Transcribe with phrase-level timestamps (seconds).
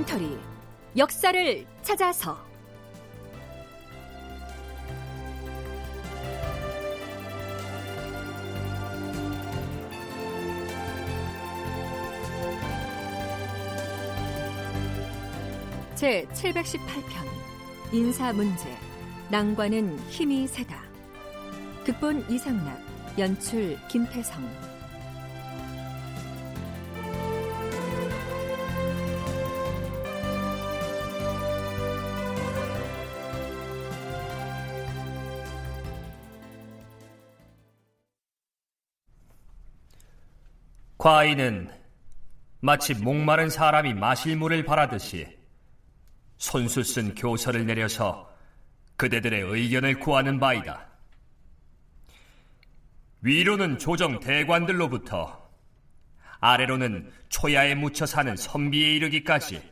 [0.00, 0.38] 다큐멘터리
[0.96, 2.38] 역사를 찾아서.
[15.94, 16.72] 제 718편
[17.92, 18.74] 인사 문제
[19.30, 20.82] 낭과는 힘이 세다.
[21.84, 22.80] 극본 이상락
[23.18, 24.69] 연출 김태성
[41.00, 41.70] 과인은
[42.60, 45.26] 마치 목마른 사람이 마실 물을 바라듯이
[46.36, 48.30] 손수 쓴 교서를 내려서
[48.98, 50.88] 그대들의 의견을 구하는 바이다.
[53.22, 55.48] 위로는 조정 대관들로부터
[56.38, 59.62] 아래로는 초야에 묻혀 사는 선비에 이르기까지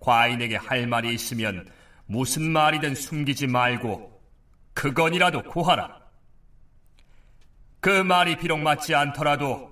[0.00, 1.70] 과인에게 할 말이 있으면
[2.06, 4.22] 무슨 말이든 숨기지 말고
[4.72, 6.00] 그건이라도 구하라.
[7.80, 9.71] 그 말이 비록 맞지 않더라도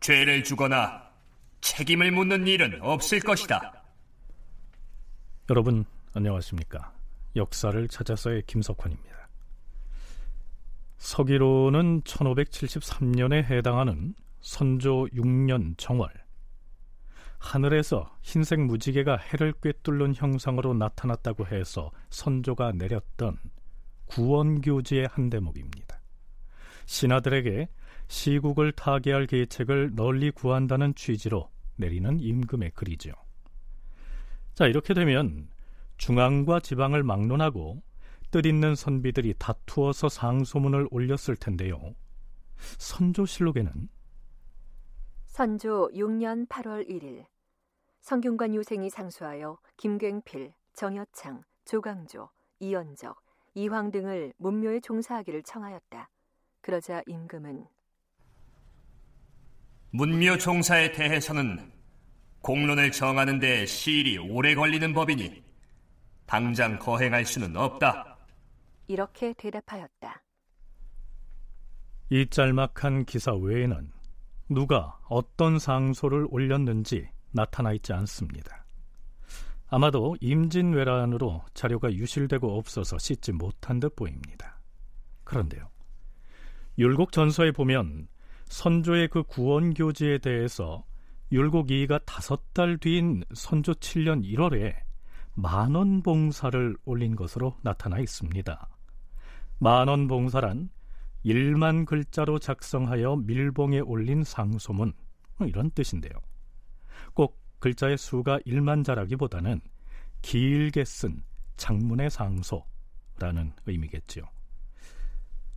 [0.00, 1.08] 죄를 주거나
[1.60, 3.82] 책임을 묻는 일은 없을 것이다.
[5.50, 6.92] 여러분 안녕하십니까?
[7.36, 9.28] 역사를 찾아서의 김석환입니다.
[10.98, 16.08] 서기로는 1573년에 해당하는 선조 6년 정월
[17.38, 23.38] 하늘에서 흰색 무지개가 해를 꿰뚫는 형상으로 나타났다고 해서 선조가 내렸던
[24.06, 26.00] 구원교지의 한 대목입니다.
[26.86, 27.68] 신하들에게
[28.08, 33.12] 시국을 타개할 계책을 널리 구한다는 취지로 내리는 임금의 글이죠.
[34.54, 35.48] 자, 이렇게 되면
[35.98, 37.82] 중앙과 지방을 막론하고
[38.30, 41.94] 뜻 있는 선비들이 다투어서 상소문을 올렸을 텐데요.
[42.78, 43.88] 선조실록에는
[45.26, 47.26] 선조 6년 8월 1일
[48.00, 53.20] 성균관 유생이 상수하여 김굉필, 정여창, 조강조, 이연적,
[53.54, 56.08] 이황 등을 문묘에 종사하기를 청하였다.
[56.60, 57.66] 그러자 임금은
[59.90, 61.72] 문묘 종사에 대해서는
[62.42, 65.42] 공론을 정하는 데 시일이 오래 걸리는 법이니
[66.26, 68.18] 당장 거행할 수는 없다.
[68.86, 70.22] 이렇게 대답하였다.
[72.10, 73.90] 이 짤막한 기사 외에는
[74.50, 78.64] 누가 어떤 상소를 올렸는지 나타나 있지 않습니다.
[79.68, 84.58] 아마도 임진왜란으로 자료가 유실되고 없어서 씻지 못한 듯 보입니다.
[85.24, 85.68] 그런데요.
[86.78, 88.08] 율곡 전서에 보면
[88.48, 90.84] 선조의 그 구원 교지에 대해서
[91.30, 94.74] 율곡 이가 다섯 달 뒤인 선조 7년 1월에
[95.34, 98.68] 만원 봉사를 올린 것으로 나타나 있습니다.
[99.58, 100.70] 만원 봉사란
[101.24, 104.92] 1만 글자로 작성하여 밀봉에 올린 상소문
[105.36, 106.12] 뭐 이런 뜻인데요.
[107.14, 109.60] 꼭 글자의 수가 1만 자라기보다는
[110.22, 111.22] 길게 쓴
[111.56, 114.24] 장문의 상소라는 의미겠지요.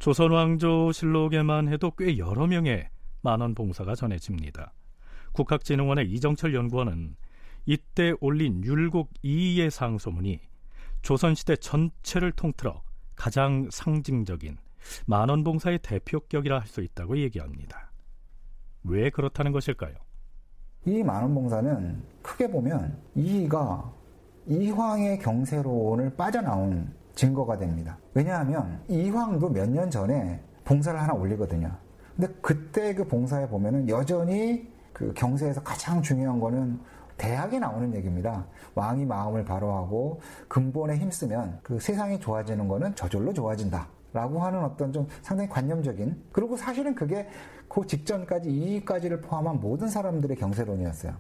[0.01, 2.89] 조선왕조실록에만 해도 꽤 여러 명의
[3.21, 4.73] 만원 봉사가 전해집니다.
[5.33, 7.15] 국학진흥원의 이정철 연구원은
[7.67, 10.39] 이때 올린 율곡 이의 상소문이
[11.03, 12.81] 조선시대 전체를 통틀어
[13.15, 14.57] 가장 상징적인
[15.05, 17.91] 만원 봉사의 대표격이라 할 수 있다고 얘기합니다.
[18.83, 19.93] 왜 그렇다는 것일까요?
[20.87, 23.93] 이 만원 봉사는 크게 보면 이가
[24.47, 27.97] 이황의 경세론을 빠져나온 증거가 됩니다.
[28.13, 31.71] 왜냐하면 이황도 몇 년 전에 봉사를 하나 올리거든요.
[32.15, 36.79] 근데 그때 그 봉사에 보면은 여전히 그 경세에서 가장 중요한 거는
[37.17, 38.45] 대학에 나오는 얘기입니다.
[38.75, 43.87] 왕이 마음을 바로하고 근본에 힘쓰면 그 세상이 좋아지는 거는 저절로 좋아진다.
[44.13, 47.29] 라고 하는 어떤 좀 상당히 관념적인 그리고 사실은 그게
[47.69, 51.13] 그 직전까지 이까지를 포함한 모든 사람들의 경세론이었어요.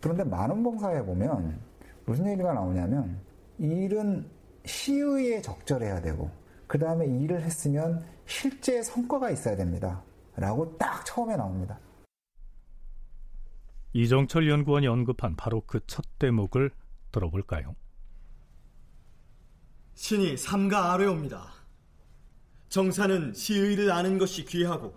[0.00, 1.58] 그런데 만원봉사에 보면
[2.06, 3.18] 무슨 얘기가 나오냐면
[3.58, 4.24] 일은
[4.64, 6.30] 시의에 적절해야 되고
[6.66, 10.02] 그 다음에 일을 했으면 실제 성과가 있어야 됩니다.
[10.36, 11.78] 라고 딱 처음에 나옵니다.
[13.92, 16.70] 이정철 연구원이 언급한 바로 그 첫 대목을
[17.10, 17.74] 들어볼까요?
[19.94, 21.52] 신이 삼가 아뢰옵니다.
[22.68, 24.94] 정사는 시의를 아는 것이 귀하고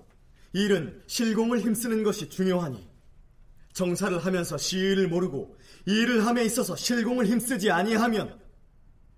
[0.54, 2.88] 일은 실공을 힘쓰는 것이 중요하니
[3.74, 5.57] 정사를 하면서 시의를 모르고
[5.88, 8.39] 일을 함에 있어서 실공을 힘쓰지 아니하면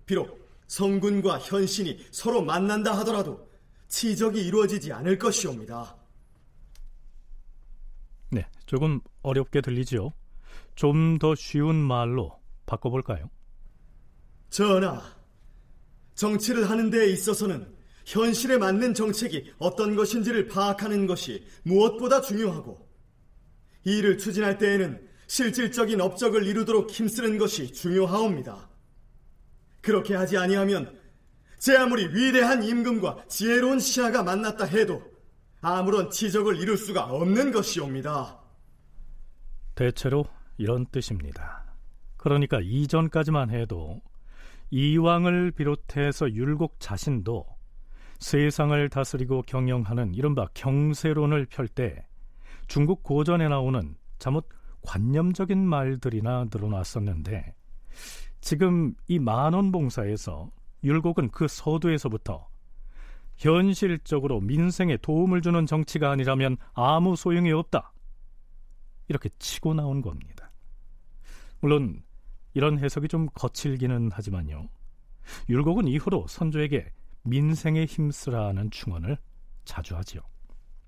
[0.06, 3.48] 비록 성군과 현신이 서로 만난다 하더라도
[3.88, 5.96] 치적이 이루어지지 않을 것이옵니다.
[8.30, 10.12] 네, 조금 어렵게 들리죠.
[10.74, 13.30] 좀더 쉬운 말로 바꿔볼까요?
[14.50, 15.02] 전하,
[16.14, 17.74] 정치를 하는 데에 있어서는
[18.04, 22.86] 현실에 맞는 정책이 어떤 것인지를 파악하는 것이 무엇보다 중요하고
[23.84, 28.68] 이를 추진할 때에는 실질적인 업적을 이루도록 힘쓰는 것이 중요하옵니다.
[29.86, 30.98] 그렇게 하지 아니하면
[31.60, 35.00] 제 아무리 위대한 임금과 지혜로운 시아가 만났다 해도
[35.60, 38.36] 아무런 치적을 이룰 수가 없는 것이옵니다.
[39.76, 40.26] 대체로
[40.58, 41.64] 이런 뜻입니다.
[42.16, 44.02] 그러니까 이전까지만 해도
[44.70, 47.46] 이왕을 비롯해서 율곡 자신도
[48.18, 52.04] 세상을 다스리고 경영하는 이른바 경세론을 펼 때
[52.66, 54.48] 중국 고전에 나오는 잘못
[54.82, 57.54] 관념적인 말들이나 늘어났었는데
[58.46, 60.52] 지금 이 만원 봉사에서
[60.84, 62.46] 율곡은 그 서두에서부터
[63.34, 67.92] 현실적으로 민생에 도움을 주는 정치가 아니라면 아무 소용이 없다.
[69.08, 70.52] 이렇게 치고 나온 겁니다.
[71.60, 72.04] 물론
[72.54, 74.68] 이런 해석이 좀 거칠기는 하지만요.
[75.48, 76.92] 율곡은 이후로 선조에게
[77.24, 79.18] 민생에 힘쓰라는 충언을
[79.64, 80.22] 자주 하지요.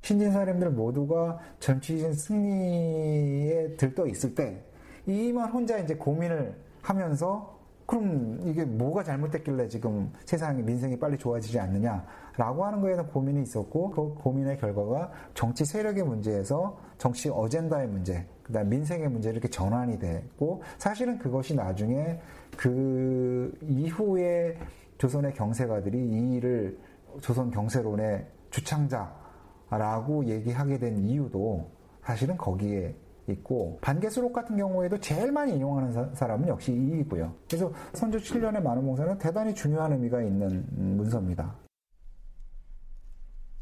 [0.03, 4.65] 신진 사람들 모두가 정치적인 승리에 들떠 있을 때
[5.09, 7.59] 이만 혼자 이제 고민을 하면서
[7.89, 13.91] 그럼 이게 뭐가 잘못됐길래 지금 세상이 민생이 빨리 좋아지지 않느냐라고 하는 거에 대한 고민이 있었고
[13.93, 20.63] 그 고민의 결과가 정치 세력의 문제에서 정치 어젠다의 문제, 그다음 민생의 문제 이렇게 전환이 됐고
[20.77, 22.21] 사실은 그것이 나중에
[22.59, 24.59] 그 이후에
[24.99, 26.79] 조선의 경세가들이 이 일을
[27.23, 31.71] 조선 경세론의 주창자라고 얘기하게 된 이유도
[32.03, 32.95] 사실은 거기에
[33.33, 37.35] 있고 반개수록 같은 경우에도 제일 많이 인용하는 사, 람은 역시 이이고요.
[37.49, 41.55] 그래서 선조 7년의 만원봉사는 대단히 중요한 의미가 있는 문서입니다.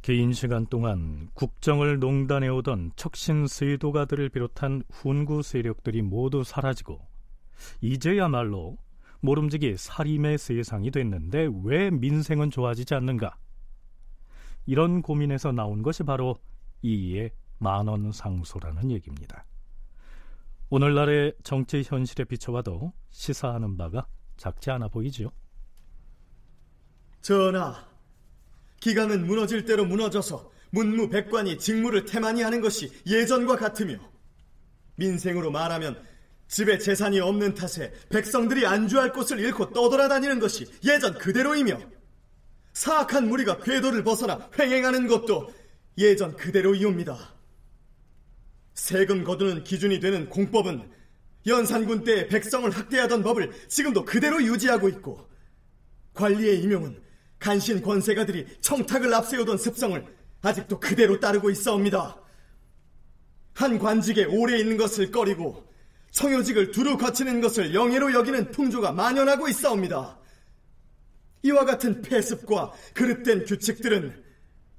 [0.03, 7.01] 긴 시간 동안 국정을 농단해 오던 척신 세도가들을 비롯한 훈구 세력들이 모두 사라지고
[7.81, 8.77] 이제야말로
[9.21, 13.37] 모름지기 살림의 세상이 됐는데 왜 민생은 좋아지지 않는가?
[14.67, 16.37] 이런 고민에서 나온 것이 바로
[16.83, 19.45] 이의 만원 상소라는 얘기입니다.
[20.69, 25.31] 오늘날의 정치 현실에 비춰봐도 시사하는 바가 작지 않아 보이지요.
[27.23, 27.87] 전하,
[28.81, 33.99] 기강은 무너질 대로 무너져서 문무백관이 직무를 태만히 하는 것이 예전과 같으며
[34.97, 36.03] 민생으로 말하면
[36.49, 41.79] 집에 재산이 없는 탓에 백성들이 안주할 곳을 잃고 떠돌아다니는 것이 예전 그대로이며
[42.73, 45.53] 사악한 무리가 궤도를 벗어나 횡행하는 것도
[45.99, 47.36] 예전 그대로이옵니다.
[48.77, 50.89] 세금 거두는 기준이 되는 공법은
[51.47, 55.29] 연산군 때 백성을 학대하던 법을 지금도 그대로 유지하고 있고
[56.15, 57.03] 관리의 임용은
[57.39, 60.05] 간신 권세가들이 청탁을 앞세우던 습성을
[60.43, 62.21] 아직도 그대로 따르고 있어옵니다.
[63.55, 65.67] 한 관직에 오래 있는 것을 꺼리고
[66.11, 70.19] 청요직을 두루 거치는 것을 영예로 여기는 풍조가 만연하고 있어옵니다.
[71.43, 74.23] 이와 같은 폐습과 그릇된 규칙들은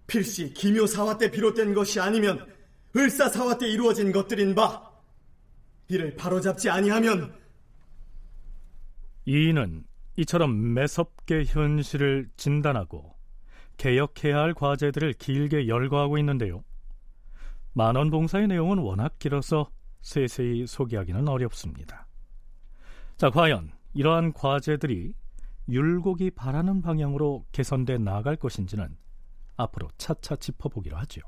[0.05, 2.56] 필시 기묘사화 때 비롯된 것이 아니면
[2.95, 4.91] 을사사화 때 이루어진 것들인 바
[5.87, 7.33] 이를 바로잡지 아니하면
[9.25, 9.85] 이인은
[10.17, 13.15] 이처럼 매섭게 현실을 진단하고
[13.77, 16.63] 개혁해야 할 과제들을 길게 열거하고 있는데요.
[17.73, 19.69] 만원 봉사의 내용은 워낙 길어서
[20.01, 22.07] 세세히 소개하기는 어렵습니다.
[23.17, 25.13] 자, 과연 이러한 과제들이
[25.69, 28.97] 율곡이 바라는 방향으로 개선돼 나갈 것인지는
[29.57, 31.21] 앞으로 차차 짚어보기로 하죠.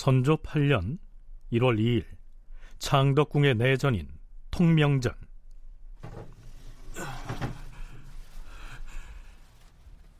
[0.00, 0.98] 선조 8년
[1.52, 2.06] 1월 2일
[2.78, 4.08] 창덕궁의 내전인
[4.50, 5.12] 통명전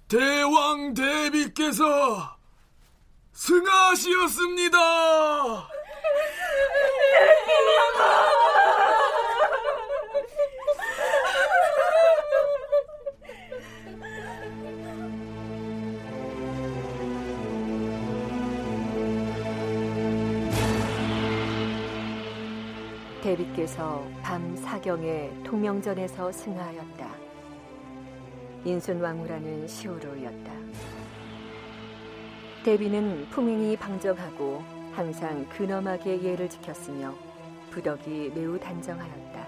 [0.07, 2.37] 대왕 대비께서
[3.33, 4.77] 승하시었습니다.
[23.31, 27.11] 대비께서 밤 사경에 통명전에서 승하하였다.
[28.65, 30.53] 인순왕후라는 시호로였다.
[32.65, 37.15] 대비는 풍행이 방정하고 항상 근엄하게 예를 지켰으며
[37.71, 39.47] 부덕이 매우 단정하였다.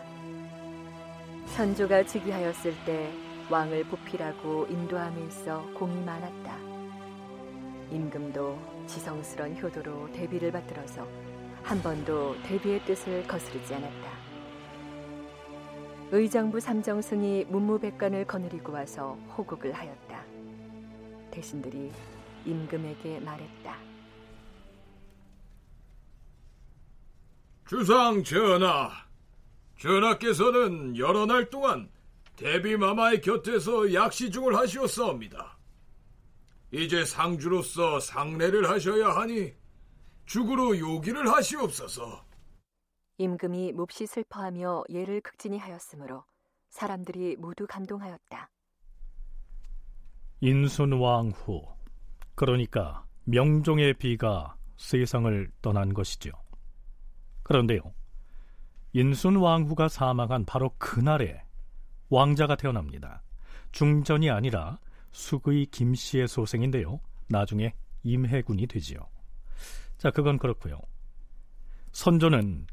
[1.47, 3.11] 선조가 즉위하였을 때
[3.51, 6.57] 왕을 보필하고 인도함에 있어 공이 많았다.
[7.91, 11.05] 임금도 지성스런 효도로 대비를 받들어서
[11.63, 14.13] 한 번도 대비의 뜻을 거스르지 않았다.
[16.11, 20.25] 의정부 삼정승이 문무백관을 거느리고 와서 호국을 하였다.
[21.31, 21.91] 대신들이
[22.45, 23.77] 임금에게 말했다.
[27.67, 28.91] 주상 전하,
[29.79, 31.89] 전하께서는 여러 날 동안
[32.37, 35.57] 대비마마의 곁에서 약시중을 하시었사옵니다.
[36.73, 39.55] 이제 상주로서 상례를 하셔야 하니
[40.27, 42.25] 죽으로 요기를 하시옵소서.
[43.19, 46.25] 임금이 몹시 슬퍼하며 예를 극진히 하였으므로
[46.71, 48.51] 사람들이 모두 감동하였다.
[50.41, 51.63] 인순왕후
[52.35, 56.31] 그러니까 명종의 비가 세상을 떠난 것이죠.
[57.45, 57.81] 그런데요.
[58.95, 61.43] 인순왕후가 사망한 바로 그날에
[62.09, 63.23] 왕자가 태어납니다.
[63.71, 64.79] 중전이 아니라
[65.13, 67.01] 수의 김씨의 소생인데요.
[67.29, 69.09] 나중에 임해군이 되지요.
[70.03, 70.81] 자, 그건 그렇고요.
[71.93, 72.67] 선조는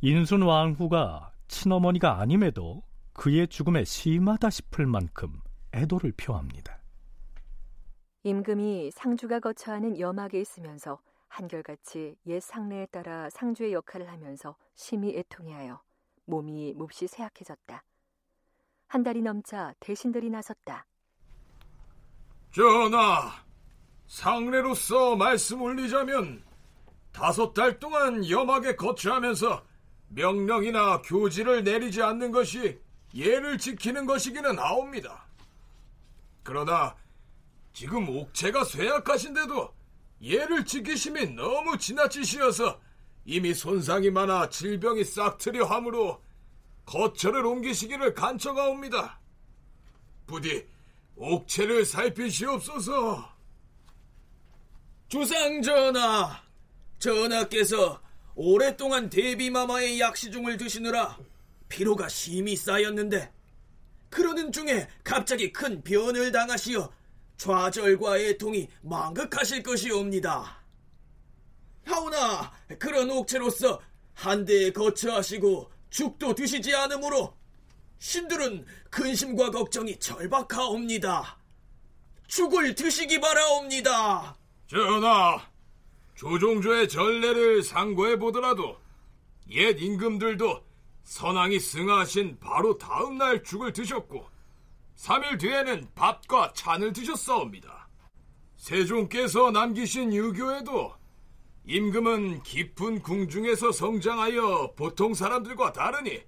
[0.00, 5.40] 인순 왕후가 친어머니가 아님에도 그의 죽음에 심하다 싶을 만큼
[5.72, 6.80] 애도를 표합니다.
[8.24, 10.98] 임금이 상주가 거처하는 염막에 있으면서
[11.28, 15.80] 한결같이 옛 상례에 따라 상주의 역할을 하면서 심히 애통해하여
[16.24, 17.80] 몸이 몹시 쇠약해졌다.
[18.88, 20.84] 한 달이 넘자 대신들이 나섰다.
[22.50, 23.30] 전하,
[24.08, 26.50] 상례로서 말씀 올리자면
[27.12, 29.64] 다섯 달 동안 염하게 거처하면서
[30.08, 32.80] 명령이나 교지를 내리지 않는 것이
[33.14, 35.26] 예를 지키는 것이기는 하옵니다.
[36.42, 36.96] 그러나
[37.72, 39.74] 지금 옥체가 쇠약하신데도
[40.22, 42.80] 예를 지키심이 너무 지나치시어서
[43.24, 46.22] 이미 손상이 많아 질병이 싹트려 하므로
[46.84, 49.20] 거처를 옮기시기를 간청하옵니다.
[50.26, 50.66] 부디
[51.16, 53.30] 옥체를 살피시옵소서.
[55.08, 56.41] 주상전하,
[57.02, 58.00] 전하께서
[58.36, 61.18] 오랫동안 대비마마의 약시중을 드시느라
[61.68, 63.32] 피로가 심히 쌓였는데
[64.08, 66.92] 그러는 중에 갑자기 큰 변을 당하시어
[67.38, 70.62] 좌절과 애통이 망극하실 것이옵니다.
[71.84, 73.80] 하오나 그런 옥체로서
[74.14, 77.36] 한대에 거처하시고 죽도 드시지 않으므로
[77.98, 81.36] 신들은 근심과 걱정이 절박하옵니다.
[82.28, 84.36] 죽을 드시기 바라옵니다.
[84.68, 85.51] 전하,
[86.14, 88.76] 조종조의 전례를 상고해 보더라도
[89.50, 90.64] 옛 임금들도
[91.04, 94.26] 선왕이 승하신 바로 다음 날 죽을 드셨고
[94.96, 97.88] 3일 뒤에는 밥과 찬을 드셨사옵니다.
[98.56, 100.94] 세종께서 남기신 유교에도
[101.64, 106.22] 임금은 깊은 궁중에서 성장하여 보통 사람들과 다르니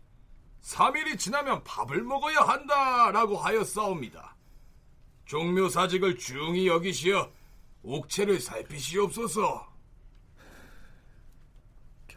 [0.62, 4.36] 3일이 지나면 밥을 먹어야 한다라고 하였사옵니다.
[5.26, 7.30] 종묘사직을 중히 여기시어
[7.82, 9.73] 옥체를 살피시옵소서.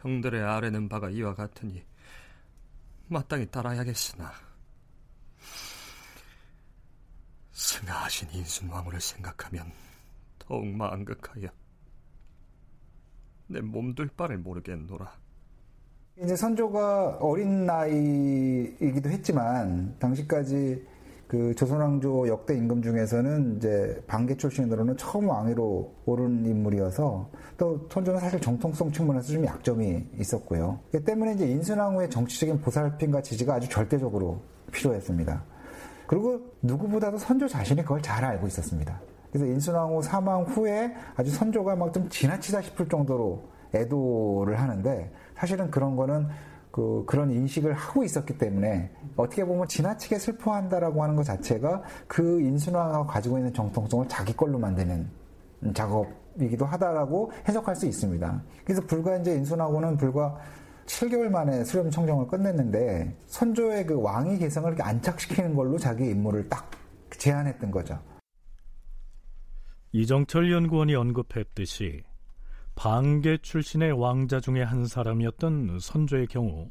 [0.00, 1.84] 경들의 아래는 바가 이와 같으니
[3.08, 4.32] 마땅히 따라야겠으나
[7.52, 9.72] 승하하신 인순왕후를 생각하면
[10.38, 11.48] 더욱 망극하여
[13.48, 15.10] 내 몸둘 바를 모르겠노라.
[16.22, 20.86] 이제 선조가 어린 나이이기도 했지만 당시까지
[21.28, 28.40] 그 조선왕조 역대 임금 중에서는 이제 반계 출신으로는 처음 왕위로 오른 인물이어서 또 선조는 사실
[28.40, 30.78] 정통성 측면에서 좀 약점이 있었고요.
[30.90, 34.40] 그 때문에 이제 인순왕후의 정치적인 보살핌과 지지가 아주 절대적으로
[34.72, 35.44] 필요했습니다.
[36.06, 38.98] 그리고 누구보다도 선조 자신이 그걸 잘 알고 있었습니다.
[39.30, 43.42] 그래서 인순왕후 사망 후에 아주 선조가 막 좀 지나치다 싶을 정도로
[43.74, 46.26] 애도를 하는데 사실은 그런 거는
[46.70, 53.06] 그 그런 인식을 하고 있었기 때문에 어떻게 보면 지나치게 슬퍼한다라고 하는 것 자체가 그 인순왕하고
[53.06, 55.08] 가지고 있는 정통성을 자기 걸로 만드는
[55.74, 58.42] 작업이기도 하다라고 해석할 수 있습니다.
[58.64, 60.38] 그래서 불과 이제 인순왕후는 불과
[60.86, 66.70] 7개월 만에 수렴 청정을 끝냈는데 선조의 그 왕위 개성을 안착시키는 걸로 자기 임무를 딱
[67.10, 67.98] 제안했던 거죠.
[69.92, 72.04] 이정철 연구원이 언급했듯이
[72.78, 76.70] 방계 출신의 왕자 중에 한 사람이었던 선조의 경우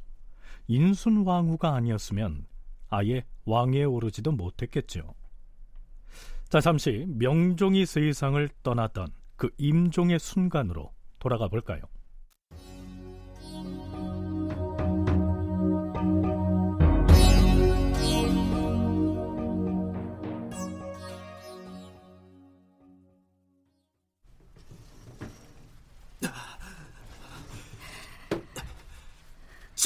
[0.67, 2.45] 인순 왕후가 아니었으면
[2.87, 5.13] 아예 왕위에 오르지도 못했겠죠.
[6.47, 11.81] 자, 잠시 명종이 세상을 떠났던 그 임종의 순간으로 돌아가 볼까요?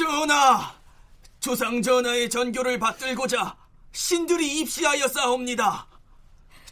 [0.01, 0.73] 전하!
[1.39, 3.55] 조상 전하의 전교를 받들고자
[3.91, 5.87] 신들이 입시하여 싸웁니다.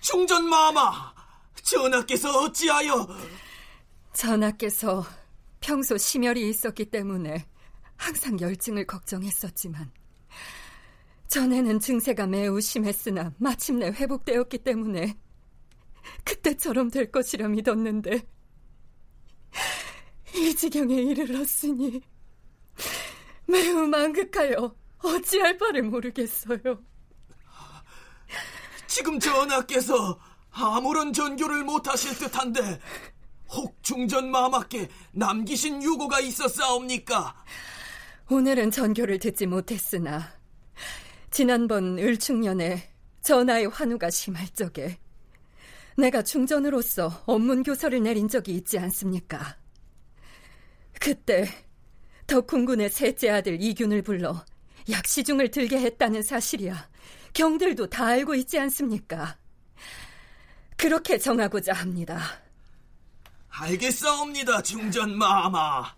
[0.02, 1.14] 충전 마마,
[1.62, 3.08] 전하께서 어찌하여...
[4.14, 5.06] 전하께서
[5.60, 7.46] 평소 심혈이 있었기 때문에
[7.98, 9.92] 항상 열증을 걱정했었지만
[11.28, 15.16] 전에는 증세가 매우 심했으나 마침내 회복되었기 때문에
[16.24, 18.28] 그때처럼 될 것이라 믿었는데
[20.36, 22.02] 이 지경에 이르렀으니
[23.50, 26.60] 매우 망극하여 어찌할 바를 모르겠어요.
[28.86, 30.20] 지금 전하께서
[30.52, 32.80] 아무런 전교를 못하실 듯한데
[33.50, 37.36] 혹 중전 마마께 남기신 유고가 있었사옵니까?
[38.30, 40.32] 오늘은 전교를 듣지 못했으나
[41.32, 42.92] 지난번 을충년에
[43.22, 45.00] 전하의 환우가 심할 적에
[45.98, 49.58] 내가 중전으로서 업문 교서를 내린 적이 있지 않습니까?
[51.00, 51.48] 그때
[52.30, 54.46] 덕훈군의 셋째 아들 이균을 불러
[54.90, 56.88] 약시중을 들게 했다는 사실이야
[57.34, 59.38] 경들도 다 알고 있지 않습니까?
[60.78, 62.22] 그렇게 정하고자 합니다.
[63.50, 65.94] 알겠사옵니다, 중전 마마.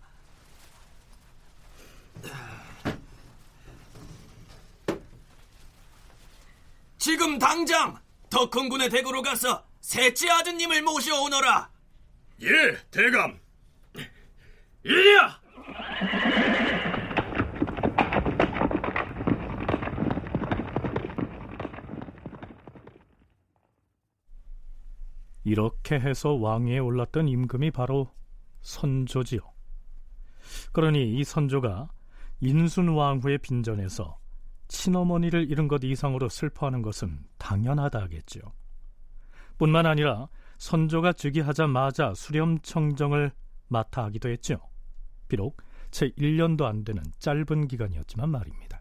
[6.98, 11.70] 지금 당장 덕훈군의 댁으로 가서 셋째 아드님을 모셔오너라.
[12.42, 13.38] 예, 대감.
[14.84, 15.41] 이리야!
[25.44, 28.10] 이렇게 해서 왕위에 올랐던 임금이 바로
[28.62, 29.40] 선조지요.
[30.72, 31.88] 그러니 이 선조가
[32.40, 34.18] 인순왕후의 빈전에서
[34.68, 38.40] 친어머니를 잃은 것 이상으로 슬퍼하는 것은 당연하다 하겠죠.
[39.58, 43.32] 뿐만 아니라 선조가 즉위하자마자 수렴청정을
[43.68, 44.71] 맡아 하기도 했죠.
[45.32, 45.56] 비록
[45.90, 48.80] 채 1년도 안 되는 짧은 기간이었지만 말입니다.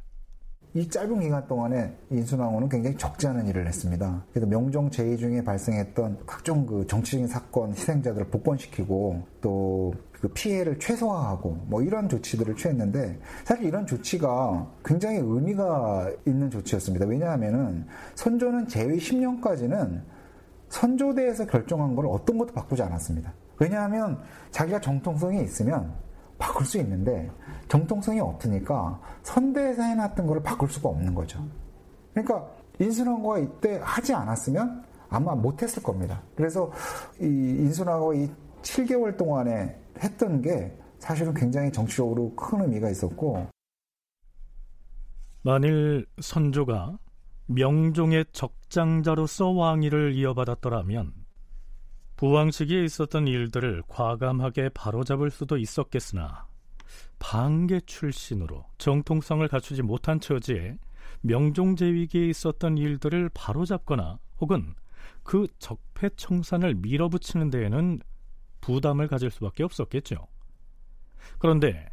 [0.73, 4.25] 이 짧은 기간 동안에 인순왕후는 굉장히 적지 않은 일을 했습니다.
[4.31, 11.57] 그래서 명종 제위 중에 발생했던 각종 그 정치적인 사건 희생자들을 복권시키고 또 그 피해를 최소화하고
[11.65, 17.07] 뭐 이런 조치들을 취했는데 사실 이런 조치가 굉장히 의미가 있는 조치였습니다.
[17.07, 20.01] 왜냐하면은 선조는 제위 10년까지는
[20.69, 23.33] 선조대에서 결정한 걸 어떤 것도 바꾸지 않았습니다.
[23.59, 24.19] 왜냐하면
[24.51, 25.91] 자기가 정통성이 있으면
[26.41, 27.29] 바꿀 수 있는데
[27.67, 31.45] 정통성이 없으니까 선대에서 해놨던 거를 바꿀 수가 없는 거죠.
[32.13, 32.45] 그러니까
[32.79, 36.21] 인순왕후가 이때 하지 않았으면 아마 못했을 겁니다.
[36.35, 36.71] 그래서
[37.19, 38.29] 이 인순왕후가 이
[38.63, 43.47] 7개월 동안에 했던 게 사실은 굉장히 정치적으로 큰 의미가 있었고
[45.43, 46.97] 만일 선조가
[47.47, 51.20] 명종의 적장자로서 왕위를 이어받았더라면
[52.21, 56.45] 부왕 시기에 있었던 일들을 과감하게 바로잡을 수도 있었겠으나
[57.17, 60.77] 방계 출신으로 정통성을 갖추지 못한 처지에
[61.21, 64.75] 명종제위기에 있었던 일들을 바로잡거나 혹은
[65.23, 68.01] 그 적폐청산을 밀어붙이는 데에는
[68.61, 70.27] 부담을 가질 수밖에 없었겠죠.
[71.39, 71.89] 그런데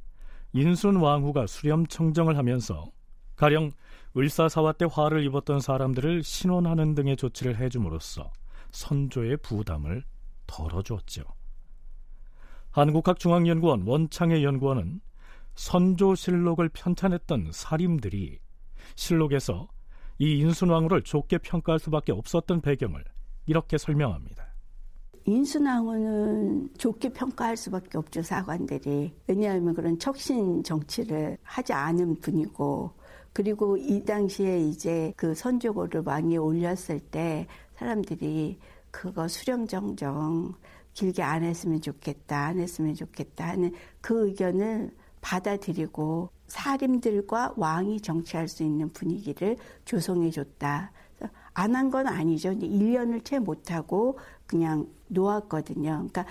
[0.52, 2.90] 인순 왕후가 수렴청정을 하면서
[3.34, 3.70] 가령
[4.14, 8.30] 을사사화 때 화를 입었던 사람들을 신원하는 등의 조치를 해줌으로써
[8.72, 10.04] 선조의 부담을
[10.48, 11.22] 덜어주었죠.
[12.72, 15.00] 한국학중앙연구원 원창의 연구원은
[15.54, 18.40] 선조실록을 편찬했던 사림들이
[18.96, 19.68] 실록에서
[20.18, 23.04] 이 인순왕후를 좋게 평가할 수밖에 없었던 배경을
[23.46, 24.48] 이렇게 설명합니다.
[25.24, 32.92] 인순왕후는 좋게 평가할 수밖에 없죠 사관들이 왜냐하면 그런 척신 정치를 하지 않은 분이고
[33.34, 38.58] 그리고 이 당시에 이제 그 선조고를 왕위에 올렸을 때 사람들이
[38.90, 40.54] 그거 수렴정정
[40.94, 48.62] 길게 안 했으면 좋겠다, 안 했으면 좋겠다 하는 그 의견을 받아들이고 사림들과 왕이 정치할 수
[48.62, 50.92] 있는 분위기를 조성해 줬다.
[51.54, 52.50] 안 한 건 아니죠.
[52.50, 55.90] 1년을 채 못하고 그냥 놓았거든요.
[55.90, 56.24] 그러니까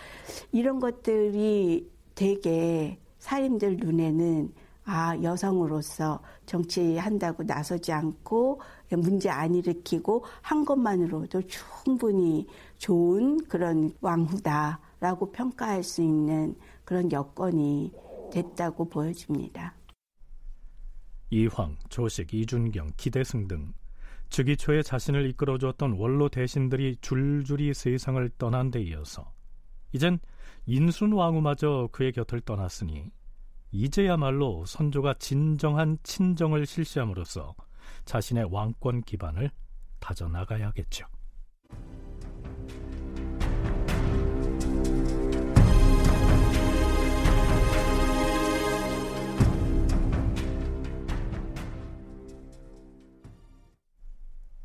[0.52, 4.54] 이런 것들이 되게 사림들 눈에는
[4.90, 12.48] 아, 여성으로서 정치한다고 나서지 않고 문제 안 일으키고 한 것만으로도 충분히
[12.78, 17.92] 좋은 그런 왕후다라고 평가할 수 있는 그런 여건이
[18.32, 19.76] 됐다고 보여집니다.
[21.32, 23.74] 이황, 조식, 이준경, 기대승 등
[24.30, 29.34] 즉위 초에 자신을 이끌어주었던 원로 대신들이 줄줄이 세상을 떠난 데 이어서
[29.92, 30.20] 이젠
[30.66, 33.12] 인순 왕후마저 그의 곁을 떠났으니
[33.72, 37.56] 이제야말로 선조가 진정한 친정을 실시함으로써
[38.06, 39.52] 자신의 왕권 기반을
[40.00, 41.06] 다져나가야겠죠.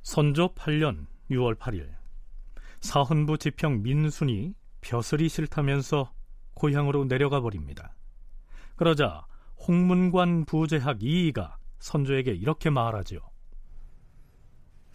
[0.03, 1.89] 선조 8년 6월 8일
[2.81, 6.13] 사헌부 지평 민순이 벼슬이 싫다면서
[6.55, 7.95] 고향으로 내려가 버립니다.
[8.77, 9.27] 그러자
[9.67, 13.21] 홍문관 부제학 이이가 선조에게 이렇게 말하지요.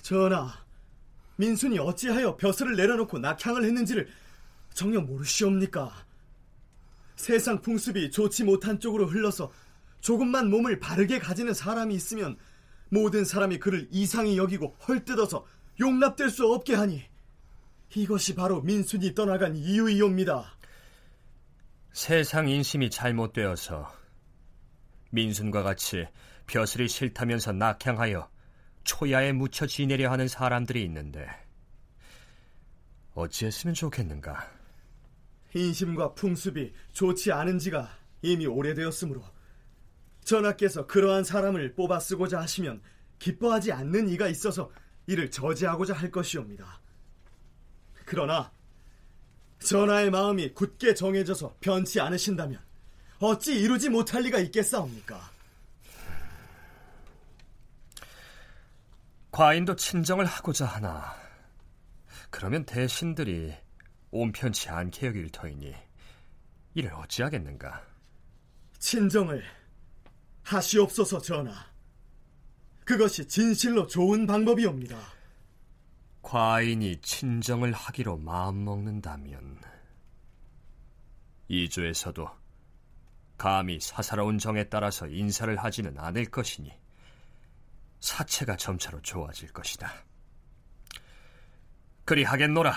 [0.02, 0.54] 전하,
[1.38, 4.08] 민순이 어찌하여 벼슬을 내려놓고 낙향을 했는지를
[4.74, 5.92] 정녕 모르시옵니까?
[7.16, 9.52] 세상 풍습이 좋지 못한 쪽으로 흘러서
[10.02, 12.38] 조금만 몸을 바르게 가지는 사람이 있으면
[12.90, 15.46] 모든 사람이 그를 이상히 여기고 헐뜯어서
[15.80, 17.04] 용납될 수 없게 하니
[17.96, 20.57] 이것이 바로 민순이 떠나간 이유이옵니다.
[21.98, 23.92] 세상 인심이 잘못되어서
[25.10, 26.06] 민순과 같이
[26.46, 28.30] 벼슬이 싫다면서 낙향하여
[28.84, 31.28] 초야에 묻혀 지내려 하는 사람들이 있는데
[33.16, 34.48] 어찌했으면 좋겠는가?
[35.56, 37.90] 인심과 풍습이 좋지 않은 지가
[38.22, 39.24] 이미 오래되었으므로
[40.24, 42.80] 전하께서 그러한 사람을 뽑아 쓰고자 하시면
[43.18, 44.72] 기뻐하지 않는 이가 있어서
[45.08, 46.80] 이를 저지하고자 할 것이옵니다.
[48.06, 48.52] 그러나
[49.60, 52.60] 전하의 마음이 굳게 정해져서 변치 않으신다면
[53.20, 55.32] 어찌 이루지 못할 리가 있겠사옵니까?
[59.32, 61.16] 과인도 친정을 하고자 하나
[62.30, 63.54] 그러면 대신들이
[64.12, 65.76] 온편치 않게 여길 터이니
[66.76, 67.86] 이를 어찌하겠는가?
[68.80, 69.44] 친정을
[70.44, 71.54] 하시옵소서 전하.
[72.86, 75.17] 그것이 진실로 좋은 방법이옵니다.
[76.28, 79.62] 과인이 친정을 하기로 마음먹는다면
[81.48, 82.30] 이조에서도
[83.38, 86.70] 감히 사사로운 정에 따라서 인사를 하지는 않을 것이니
[88.02, 89.90] 사체가 점차로 좋아질 것이다.
[92.04, 92.76] 그리 하겠노라.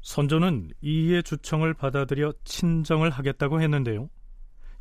[0.00, 4.08] 선조는 이의 주청을 받아들여 친정을 하겠다고 했는데요.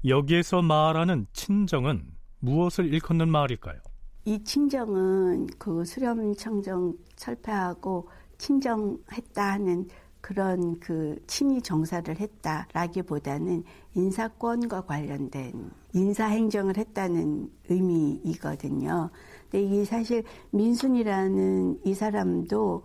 [0.05, 3.81] 여기에서 말하는 친정은 무엇을 일컫는 말일까요?
[4.27, 8.09] 이 친정은 그 수렴 청정 철폐하고
[8.39, 9.87] 친정했다 하는
[10.19, 19.11] 그런 그 친위 정사를 했다라기보다는 인사권과 관련된 인사 행정을 했다는 의미이거든요.
[19.43, 22.81] 근데 이 사실 민순이라는 이 사람도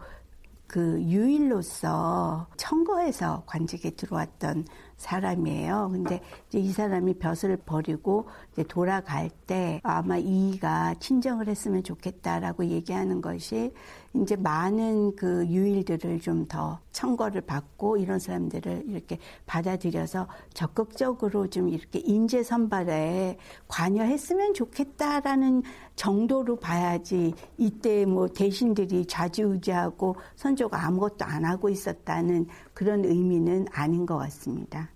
[0.66, 4.66] 그 유일로서 청거에서 관직에 들어왔던
[5.01, 5.89] 사람이에요.
[5.93, 13.21] 근데 이제 이 사람이 벼슬을 버리고 이제 돌아갈 때 아마 이가 친정을 했으면 좋겠다라고 얘기하는
[13.23, 13.73] 것이
[14.15, 22.01] 이제 많은 그 유일들을 좀 더 청거를 받고 이런 사람들을 이렇게 받아들여서 적극적으로 좀 이렇게
[22.01, 25.63] 인재 선발에 관여했으면 좋겠다라는
[25.97, 32.47] 정도로 봐야지 이때 뭐 대신들이 좌지우지하고 선조가 아무것도 안 하고 있었다는
[32.81, 34.90] 그런 의미는 아닌 것 같습니다.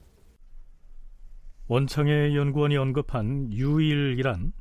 [1.66, 4.54] 원창의 연구원이 언급한 유일이란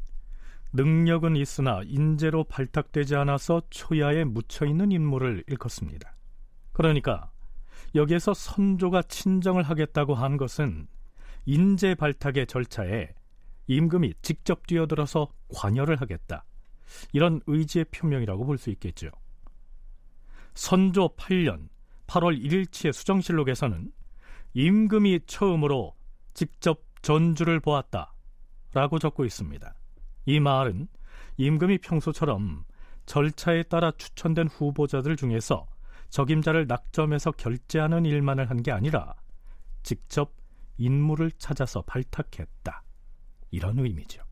[0.73, 6.17] 능력은 있으나 인재로 발탁되지 않아서 초야에 묻혀 있는 인물을 일컫습니다.
[6.73, 7.31] 그러니까
[7.95, 10.87] 여기에서 선조가 친정을 하겠다고 한 것은
[11.45, 13.07] 인재 발탁의 절차에
[13.67, 16.43] 임금이 직접 뛰어들어서 관여를 하겠다.
[17.13, 19.11] 이런 의지의 표명이라고 볼 수 있겠죠.
[20.55, 21.69] 선조 8년
[22.07, 23.91] 8월 1일치의 수정실록에서는
[24.53, 25.95] 임금이 처음으로
[26.33, 28.13] 직접 전주를 보았다.
[28.73, 29.73] 라고 적고 있습니다.
[30.25, 30.87] 이 말은
[31.37, 32.63] 임금이 평소처럼
[33.05, 35.67] 절차에 따라 추천된 후보자들 중에서
[36.09, 39.13] 적임자를 낙점해서 결제하는 일만을 한 게 아니라
[39.83, 40.33] 직접
[40.77, 42.83] 인물을 찾아서 발탁했다.
[43.51, 44.23] 이런 의미죠.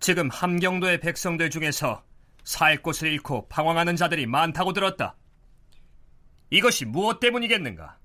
[0.00, 2.04] 지금 함경도의 백성들 중에서
[2.44, 5.16] 살 곳을 잃고 방황하는 자들이 많다고 들었다.
[6.50, 7.98] 이것이 무엇 때문이겠는가?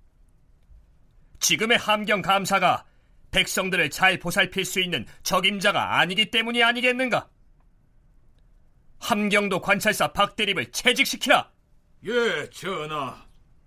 [1.39, 2.86] 지금의 함경 감사가
[3.32, 7.27] 백성들을 잘 보살필 수 있는 적임자가 아니기 때문이 아니겠는가?
[8.99, 11.51] 함경도 관찰사 박대립을 채직시키라!
[12.06, 13.25] 예, 전하.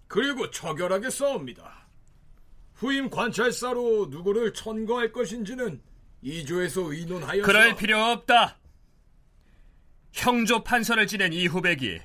[0.09, 1.87] 그리고 처결하게 싸웁니다.
[2.75, 5.83] 후임 관찰사로 누구를 천거할 것인지는
[6.23, 8.59] 이조에서 의논하여서 그럴 필요 없다.
[10.13, 12.01] 형조 판서를 지낸 이후백이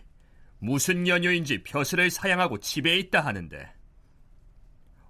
[0.64, 3.74] 무슨 연유인지 벼슬을 사양하고 집에 있다 하는데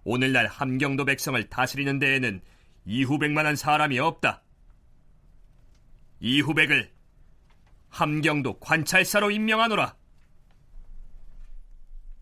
[0.05, 2.41] 오늘날 함경도 백성을 다스리는 데에는
[2.85, 4.43] 이후백만한 사람이 없다.
[6.21, 6.89] 이후백을
[7.89, 9.97] 함경도 관찰사로 임명하노라.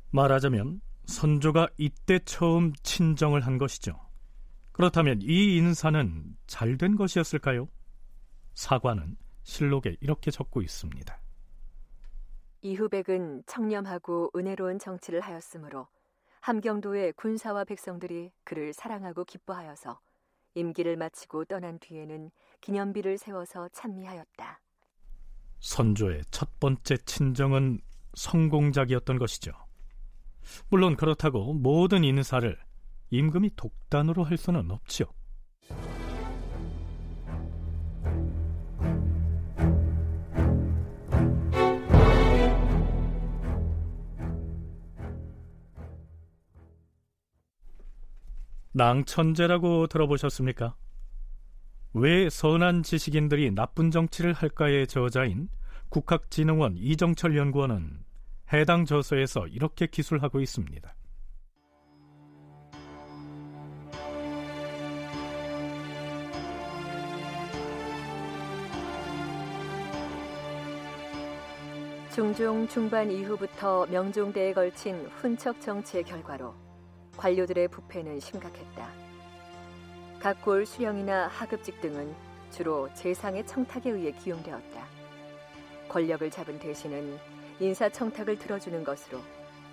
[0.10, 4.00] 말하자면 선조가 이때 처음 친정을 한 것이죠.
[4.72, 7.70] 그렇다면 이 인사는 잘 된 것이었을까요?
[8.56, 11.29] 사관은 실록에 이렇게 적고 있습니다.
[12.62, 15.88] 이후백은 청렴하고 은혜로운 정치를 하였으므로
[16.42, 20.00] 함경도의 군사와 백성들이 그를 사랑하고 기뻐하여서
[20.56, 24.62] 임기를 마치고 떠난 뒤에는 기념비를 세워서 찬미하였다.
[25.60, 27.80] 선조의 첫 번째 친정은
[28.16, 29.52] 성공작이었던 것이죠.
[30.70, 32.58] 물론 그렇다고 모든 인사를
[33.12, 35.08] 임금이 독단으로 할 수는 없지요.
[48.80, 50.74] 낭천제라고 들어보셨습니까?
[51.94, 55.50] 왜 선한 지식인들이 나쁜 정치를 할까의 저자인
[55.90, 58.06] 국학진흥원 이정철 연구원은
[58.54, 60.96] 해당 저서에서 이렇게 기술하고 있습니다.
[72.16, 76.69] 중종 중반 이후부터 명종대에 걸친 훈척 정치의 결과로
[77.20, 78.88] 관료들의 부패는 심각했다.
[80.22, 82.16] 각 골 수령이나 하급직 등은
[82.50, 84.86] 주로 재상의 청탁에 의해 기용되었다.
[85.90, 87.18] 권력을 잡은 대신은
[87.60, 89.20] 인사 청탁을 들어주는 것으로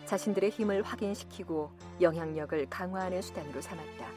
[0.07, 4.11] 자신들의 힘을 확인시키고 영향력을 강화하는 수단으로 삼았다.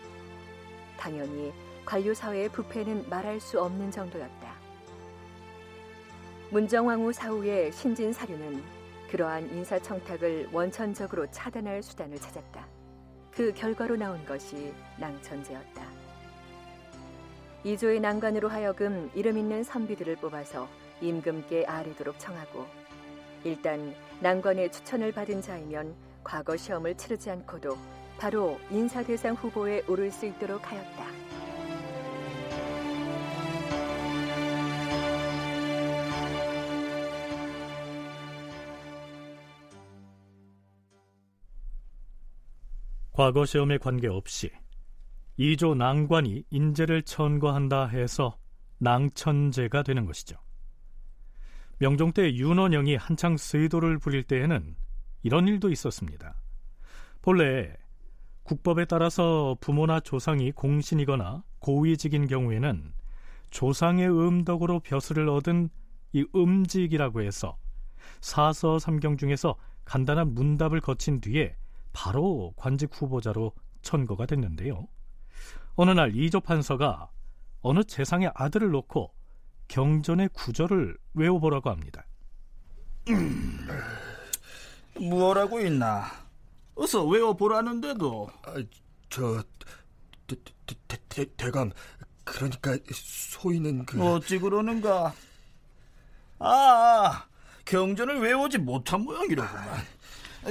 [0.97, 1.53] 당연히
[1.85, 4.53] 관료 사회의 부패는 말할 수 없는 정도였다.
[6.49, 8.63] 문정왕후 사후의 신진 사류는
[9.11, 12.68] 그러한 인사 청탁을 원천적으로 차단할 수단을 찾았다.
[13.39, 15.82] 그 결과로 나온 것이 낭천제였다.
[17.63, 20.67] 이조의 난관으로 하여금 이름 있는 선비들을 뽑아서
[20.99, 22.65] 임금께 아뢰도록 청하고
[23.45, 27.78] 일단 난관의 추천을 받은 자이면 과거 시험을 치르지 않고도
[28.17, 31.08] 바로 인사대상 후보에 오를 수 있도록 하였다.
[43.19, 44.49] 과거 시험에 관계없이
[45.36, 48.38] 이조 낭관이 인재를 천거한다 해서
[48.77, 50.38] 낭천제가 되는 것이죠.
[51.79, 54.73] 명종 때 윤원영이 한창 세도를 부릴 때에는
[55.23, 56.34] 이런 일도 있었습니다.
[57.21, 57.75] 본래
[58.43, 62.93] 국법에 따라서 부모나 조상이 공신이거나 고위직인 경우에는
[63.49, 65.67] 조상의 음덕으로 벼슬을 얻은
[66.13, 67.58] 이 음직이라고 해서
[68.21, 71.58] 사서 삼경 중에서 간단한 문답을 거친 뒤에
[71.99, 74.88] 바로 관직 후보자로 천거가 됐는데요.
[75.75, 77.09] 어느 날 이조 판서가
[77.59, 79.13] 어느 재상의 아들을 놓고
[79.67, 82.05] 경전의 구절을 외워보라고 합니다.
[83.09, 83.67] 음,
[84.97, 86.05] 뭐라고 있나?
[86.75, 88.29] 어서 외워보라는데도.
[88.43, 88.53] 아,
[89.09, 89.43] 저
[90.25, 90.38] 대,
[90.88, 91.69] 대, 대, 대감
[92.23, 95.13] 그러니까 소위는 그 어찌 그러는가?
[96.39, 97.25] 아,
[97.65, 99.98] 경전을 외우지 못한 모양이로구만.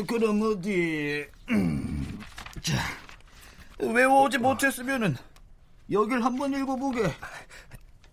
[0.07, 2.21] 그럼 어디 음,
[2.63, 2.77] 자
[3.79, 5.17] 외워오지 못했으면은
[5.91, 7.11] 여길 한번 읽어보게.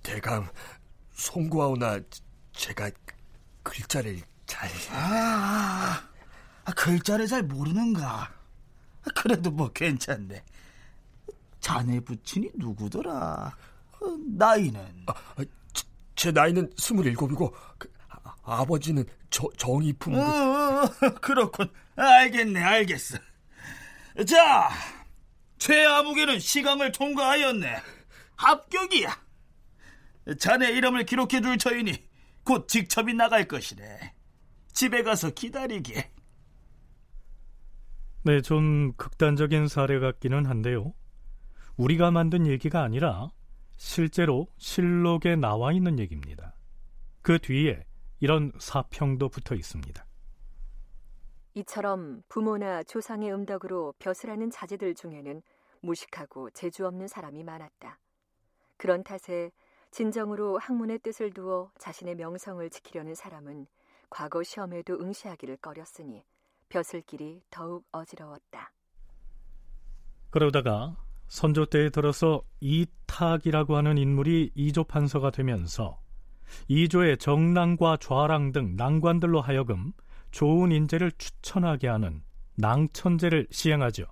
[0.03, 0.47] 대감
[1.13, 1.99] 송구하오나
[2.53, 2.89] 제가
[3.63, 6.01] 글자를 잘 아,
[6.63, 8.31] 아 글자를 잘 모르는가?
[9.15, 10.43] 그래도 뭐 괜찮네.
[11.59, 13.55] 자네 부친이 누구더라?
[13.99, 14.05] 어,
[14.37, 14.79] 나이는?
[15.07, 15.83] 아, 아 제,
[16.15, 17.91] 제, 나이는 스물일곱이고 그,
[18.45, 19.03] 아, 버지는
[19.57, 20.13] 정이품.
[20.15, 20.89] 어,
[21.21, 21.69] 그렇군.
[21.95, 23.17] 알겠네, 알겠어.
[24.27, 24.69] 자,
[25.57, 27.75] 최아무개는 시강을 통과하였네.
[28.35, 29.25] 합격이야.
[30.39, 32.03] 자네 이름을 기록해 줄 터이니
[32.43, 34.13] 곧 직첩이 나갈 것이네.
[34.73, 36.11] 집에 가서 기다리게.
[38.23, 40.93] 네, 좀 극단적인 사례 같기는 한데요.
[41.77, 43.29] 우리가 만든 얘기가 아니라
[43.77, 46.55] 실제로 실록에 나와 있는 얘기입니다.
[47.21, 47.83] 그 뒤에
[48.25, 50.03] 이런 사평도 붙어 있습니다.
[51.53, 55.43] 이처럼 부모나 조상의 음덕으로 벼슬하는 자제들 중에는
[55.81, 57.99] 무식하고 재주 없는 사람이 많았다.
[58.77, 59.51] 그런 탓에
[59.91, 63.67] 진정으로 학문의 뜻을 두어 자신의 명성을 지키려는 사람은
[64.09, 66.23] 과거 시험에도 응시하기를 꺼렸으니
[66.69, 68.71] 벼슬길이 더욱 어지러웠다.
[70.31, 70.95] 그러다가
[71.27, 76.03] 선조 때에 들어서 이탁이라고 하는 인물이 이조 판서가 되면서
[76.67, 79.93] 이조의 정랑과 좌랑 등 낭관들로 하여금
[80.31, 82.21] 좋은 인재를 추천하게 하는
[82.57, 84.05] 낭천제를 시행하죠.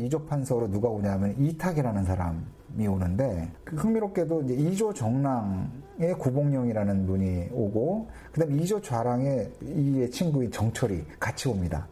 [0.00, 8.10] 이조 판서로 누가 오냐면 이탁이라는 사람이 오는데 그 흥미롭게도 이제 이조 정랑의 구봉령이라는 분이 오고
[8.32, 11.86] 그다음 이조 좌랑의 이의 친구인 정철이 같이 옵니다.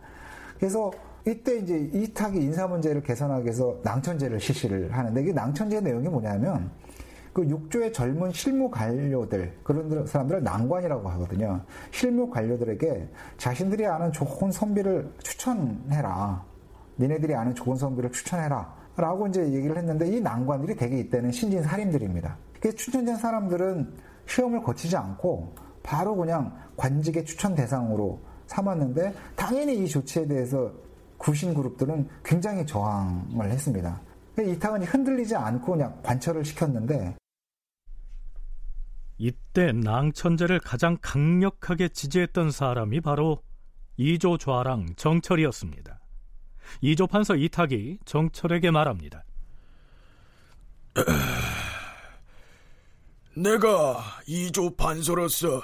[0.59, 0.91] 그래서
[1.25, 6.73] 이때 이제 이탁이 인사 문제를 개선하기 위해서 낭천제를 실시를 하는데 이게 낭천제 내용이 뭐냐면
[7.33, 11.63] 그 육조의 젊은 실무 관료들 그런 사람들을 난관이라고 하거든요.
[11.91, 16.45] 실무 관료들에게 자신들이 아는 좋은 선비를 추천해라.
[16.99, 18.83] 니네들이 아는 좋은 선비를 추천해라.
[18.97, 22.37] 라고 이제 얘기를 했는데 이 난관들이 대개 이때는 신진 살인들입니다.
[22.61, 23.95] 그래서 추천된 사람들은
[24.27, 30.71] 시험을 거치지 않고 바로 그냥 관직의 추천 대상으로 삼았는데 당연히 이 조치에 대해서
[31.17, 33.99] 구신 그룹들은 굉장히 저항을 했습니다.
[34.39, 37.17] 이탁은 흔들리지 않고 그냥 관철을 시켰는데
[39.25, 43.41] 이때 낭천제를 가장 강력하게 지지했던 사람이 바로
[43.97, 46.01] 이조 좌랑 정철이었습니다.
[46.81, 49.23] 이조 판서 이탁이 정철에게 말합니다.
[53.37, 55.63] 내가 이조 판서로서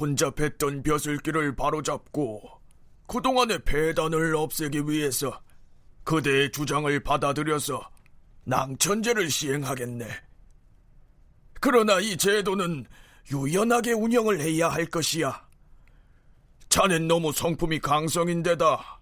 [0.00, 2.40] 혼자 뱉던 벼슬길을 바로잡고
[3.06, 5.42] 그동안의 배단을 없애기 위해서
[6.04, 7.86] 그대의 주장을 받아들여서
[8.44, 10.08] 낭천제를 시행하겠네.
[11.64, 12.84] 그러나 이 제도는
[13.32, 15.48] 유연하게 운영을 해야 할 것이야.
[16.68, 19.00] 자넨 너무 성품이 강성인데다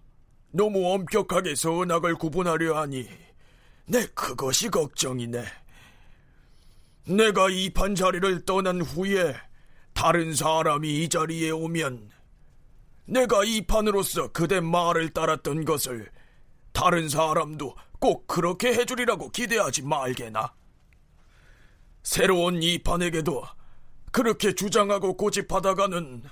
[0.51, 3.09] 너무 엄격하게 선악을 구분하려 하니
[3.85, 5.43] 내 그것이 걱정이네.
[7.09, 9.35] 내가 이 판 자리를 떠난 후에
[9.91, 12.11] 다른 사람이 이 자리에 오면
[13.07, 16.09] 내가 이 판으로서 그대 말을 따랐던 것을
[16.71, 20.62] 다른 사람도 꼭 그렇게 해주리라고 기대하지 말게나.
[22.03, 23.43] 새로운 이 판에게도
[24.11, 26.23] 그렇게 주장하고 고집하다가는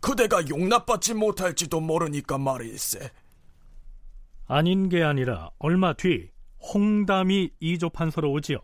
[0.00, 3.10] 그대가 용납받지 못할지도 모르니까 말일세.
[4.46, 6.30] 아닌 게 아니라 얼마 뒤
[6.72, 8.58] 홍담이 이조 판서로 오지요.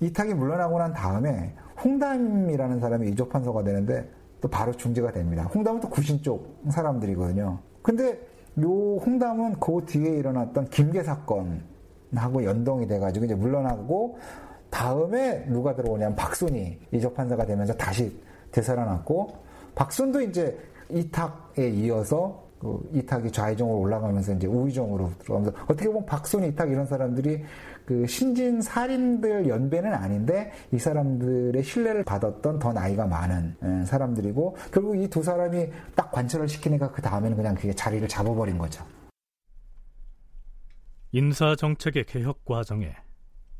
[0.00, 5.44] 이탁이 물러나고 난 다음에 홍담이라는 사람이 이조 판서가 되는데 또 바로 중지가 됩니다.
[5.44, 7.58] 홍담은 또 구신 쪽 사람들이거든요.
[7.82, 8.20] 근데
[8.60, 14.18] 요 홍담은 그 뒤에 일어났던 김계 사건하고 연동이 돼가지고 이제 물러나고
[14.70, 18.16] 다음에 누가 들어오냐면 박순이 이조 판사가 되면서 다시
[18.52, 19.28] 되살아났고
[19.74, 20.58] 박순도 이제
[20.90, 27.44] 이탁에 이어서 그 이탁이 좌의정으로 올라가면서 이제 우의정으로 들어가면서 어떻게 보면 박순이 이탁 이런 사람들이
[27.84, 34.96] 그 신진 살인들 연배는 아닌데 이 사람들의 신뢰를 받았던 더 나이가 많은 예, 사람들이고 결국
[34.96, 38.84] 이 두 사람이 딱 관철을 시키니까 그 다음에는 그냥 그게 자리를 잡아버린 거죠.
[41.12, 42.94] 인사 정책의 개혁 과정에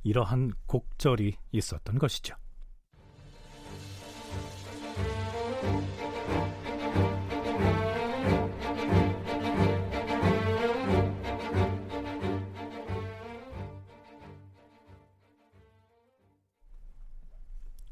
[0.07, 2.37] 이러한 곡절이 있었던 것이죠.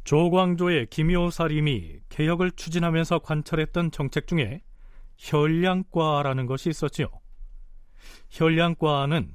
[0.04, 4.62] 조광조의 김효사림이 개혁을 추진하면서 관철했던 정책 중에
[5.16, 7.08] 혈량과라는 것이 있었지요.
[8.30, 9.34] 혈량과는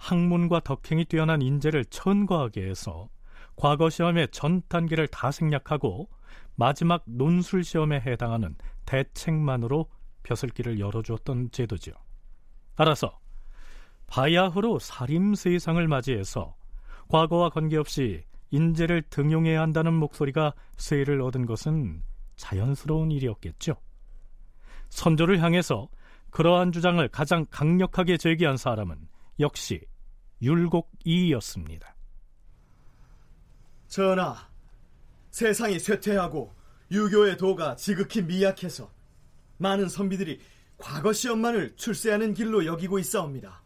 [0.00, 3.10] 학문과 덕행이 뛰어난 인재를 천거하게 해서
[3.54, 6.08] 과거 시험의 전 단계를 다 생략하고
[6.56, 9.90] 마지막 논술 시험에 해당하는 대책만으로
[10.22, 11.92] 벼슬길을 열어주었던 제도죠.
[12.74, 13.18] 따라서
[14.06, 16.56] 바야흐로 살림 세상을 맞이해서
[17.08, 22.02] 과거와 관계없이 인재를 등용해야 한다는 목소리가 세를 얻은 것은
[22.36, 23.76] 자연스러운 일이었겠죠.
[24.88, 25.88] 선조를 향해서
[26.30, 28.96] 그러한 주장을 가장 강력하게 제기한 사람은
[29.38, 29.80] 역시
[30.42, 31.94] 율곡이였습니다.
[33.88, 34.48] 전하,
[35.30, 36.54] 세상이 쇠퇴하고
[36.90, 38.90] 유교의 도가 지극히 미약해서
[39.58, 40.40] 많은 선비들이
[40.78, 43.62] 과거 시험만을 출세하는 길로 여기고 있사옵니다.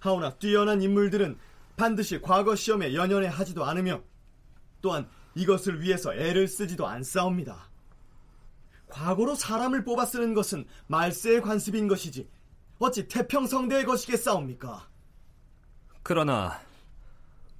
[0.00, 1.38] 하오나 뛰어난 인물들은
[1.76, 4.02] 반드시 과거 시험에 연연해 하지도 않으며
[4.80, 7.68] 또한 이것을 위해서 애를 쓰지도 않사옵니다.
[8.88, 12.28] 과거로 사람을 뽑아 쓰는 것은 말세의 관습인 것이지
[12.78, 14.88] 어찌 태평성대의 것이겠사옵니까?
[16.02, 16.60] 그러나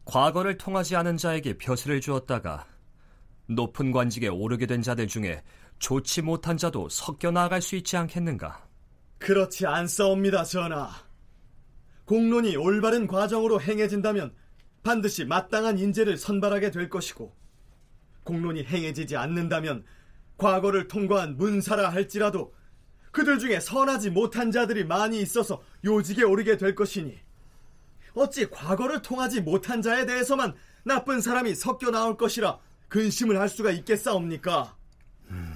[0.05, 2.67] 과거를 통하지 않은 자에게 벼슬을 주었다가
[3.47, 5.43] 높은 관직에 오르게 된 자들 중에
[5.79, 8.67] 좋지 못한 자도 섞여 나갈 수 있지 않겠는가?
[9.19, 10.91] 그렇지 않사옵니다, 전하.
[12.05, 14.35] 공론이 올바른 과정으로 행해진다면
[14.83, 17.37] 반드시 마땅한 인재를 선발하게 될 것이고
[18.25, 19.85] 공론이 행해지지 않는다면
[20.39, 22.55] 과거를 통과한 문사라 할지라도
[23.13, 27.19] 그들 중에 선하지 못한 자들이 많이 있어서 요직에 오르게 될 것이니
[28.15, 34.77] 어찌 과거를 통하지 못한 자에 대해서만 나쁜 사람이 섞여 나올 것이라 근심을 할 수가 있겠사옵니까?
[35.31, 35.55] 음...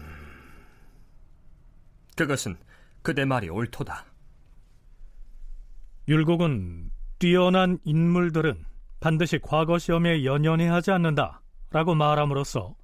[2.17, 2.57] 그것은
[3.03, 4.05] 그대 말이 옳도다.
[6.09, 8.65] 율곡은 뛰어난 인물들은
[9.01, 12.77] 반드시 과거 시험에 연연해 하지 않는다 라고 말함으로써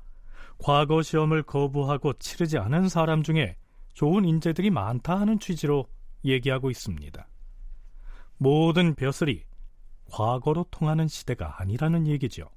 [0.59, 3.57] 과거 시험을 거부하고 치르지 않은 사람 중에
[3.99, 5.89] 좋은 인재들이 많다 하는 취지로
[6.25, 7.27] 얘기하고 있습니다.
[8.37, 9.43] 모든 벼슬이
[10.13, 12.49] 과거로 통하는 시대가 아니라는 얘기죠.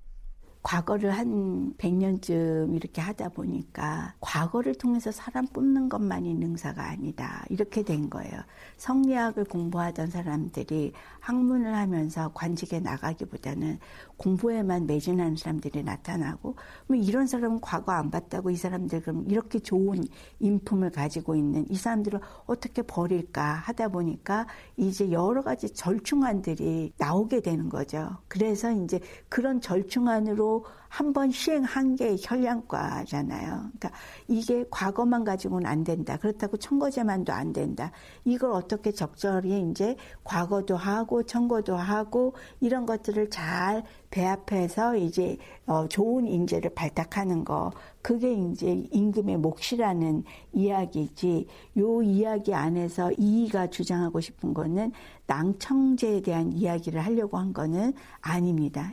[0.61, 7.43] 과거를 한 100년쯤 이렇게 하다 보니까 과거를 통해서 사람 뽑는 것만이 능사가 아니다.
[7.49, 8.31] 이렇게 된 거예요.
[8.77, 13.79] 성리학을 공부하던 사람들이 학문을 하면서 관직에 나가기보다는
[14.21, 16.55] 공부에만 매진하는 사람들이 나타나고
[16.85, 20.03] 뭐 이런 사람은 과거 안 봤다고 이 사람들 그럼 이렇게 좋은
[20.39, 24.45] 인품을 가지고 있는 이 사람들을 어떻게 버릴까 하다 보니까
[24.77, 28.17] 이제 여러 가지 절충안들이 나오게 되는 거죠.
[28.27, 33.47] 그래서 이제 그런 절충안으로 한 번 시행한 게 현량과잖아요.
[33.47, 33.91] 그러니까
[34.27, 36.17] 이게 과거만 가지고는 안 된다.
[36.17, 37.91] 그렇다고 청거제만도 안 된다.
[38.25, 46.27] 이걸 어떻게 적절히 이제 과거도 하고 청거도 하고 이런 것들을 잘 배합해서 이제 어 좋은
[46.27, 47.71] 인재를 발탁하는 거
[48.01, 51.47] 그게 이제 임금의 몫이라는 이야기지.
[51.77, 54.91] 요 이야기 안에서 이의가 주장하고 싶은 거는
[55.25, 58.91] 낭청제에 대한 이야기를 하려고 한 거는 아닙니다.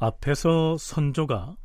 [0.00, 1.56] 앞에서 선조가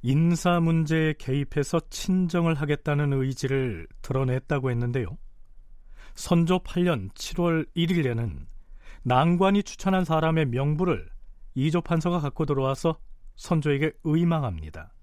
[0.00, 5.18] 인사 문제에 개입해서 친정을 하겠다는 의지를 드러냈다고 했는데요.
[6.14, 8.46] 선조 8년 7월 1일에는
[9.04, 11.08] 낭관이 추천한 사람의 명부를
[11.54, 12.98] 이조 판서가 갖고 들어와서
[13.36, 14.94] 선조에게 의망합니다.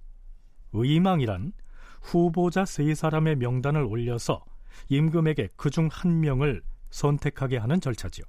[0.74, 1.54] 의망이란
[2.02, 4.44] 후보자 세 사람의 명단을 올려서
[4.90, 8.26] 임금에게 그 중 한 명을 선택하게 하는 절차지요.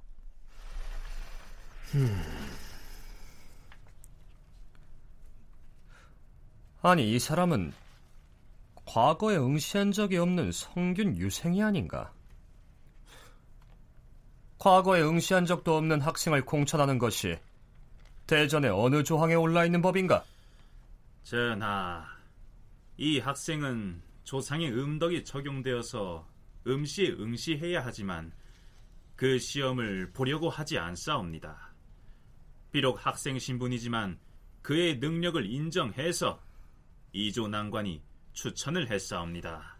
[1.95, 2.40] 음.
[6.83, 7.73] 아니 이 사람은
[8.85, 12.11] 과거에 응시한 적이 없는 성균 유생이 아닌가?
[14.57, 17.37] 과거에 응시한 적도 없는 학생을 공천하는 것이
[18.25, 20.23] 대전에 어느 조항에 올라 있는 법인가?
[21.23, 22.03] 전하,
[22.97, 26.27] 이 학생은 조상의 음덕이 적용되어서
[26.65, 28.31] 음시에 응시해야 하지만
[29.15, 31.73] 그 시험을 보려고 하지 않사옵니다.
[32.71, 34.17] 비록 학생 신분이지만
[34.63, 36.39] 그의 능력을 인정해서
[37.13, 38.01] 이조 난관이
[38.33, 39.77] 추천을 했사옵니다.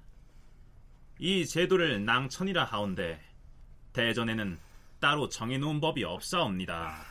[1.20, 3.22] 이 제도를 낭천이라 하온데
[3.94, 4.58] 대전에는
[5.00, 7.06] 따로 정해놓은 법이 없사옵니다.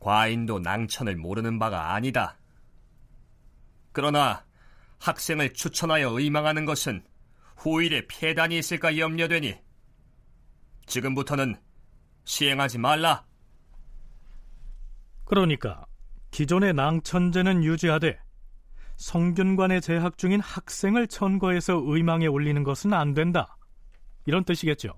[0.00, 2.36] 과인도 낭천을 모르는 바가 아니다.
[3.92, 4.44] 그러나
[4.98, 7.04] 학생을 추천하여 의망하는 것은
[7.56, 9.56] 후일에 폐단이 있을까 염려되니
[10.86, 11.60] 지금부터는
[12.24, 13.24] 시행하지 말라.
[15.24, 15.86] 그러니까
[16.30, 18.18] 기존의 낭천제는 유지하되
[19.00, 23.56] 성균관에 재학 중인 학생을 천거해서 의망에 올리는 것은 안 된다.
[24.26, 24.90] 이런 뜻이겠죠.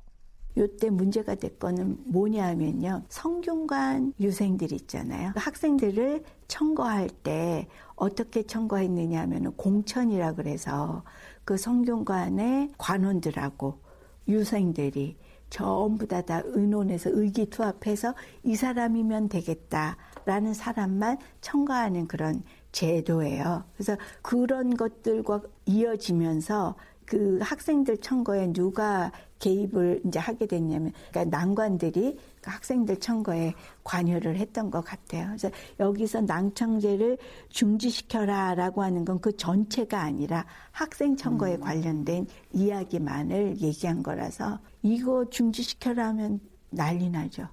[0.56, 3.04] 요때 문제가 될 거는 뭐냐 하면요.
[3.08, 5.32] 성균관 유생들 있잖아요.
[5.36, 11.04] 학생들을 청거할 때 어떻게 청거했느냐 하면 공천이라 그래서
[11.44, 13.78] 그 성균관의 관원들하고
[14.26, 15.16] 유생들이
[15.48, 22.42] 전부 다 다 의논해서 의기투합해서 이 사람이면 되겠다라는 사람만 청거하는 그런
[22.72, 23.64] 제도예요.
[23.74, 32.50] 그래서 그런 것들과 이어지면서 그 학생들 청거에 누가 개입을 이제 하게 됐냐면, 그러니까 난관들이 그
[32.50, 33.54] 학생들 청거에
[33.84, 35.26] 관여를 했던 것 같아요.
[35.26, 37.18] 그래서 여기서 낭청제를
[37.50, 41.60] 중지시켜라라고 하는 건 그 전체가 아니라 학생 청거에 음.
[41.60, 47.48] 관련된 이야기만을 얘기한 거라서 이거 중지시켜라 하면 난리 나죠.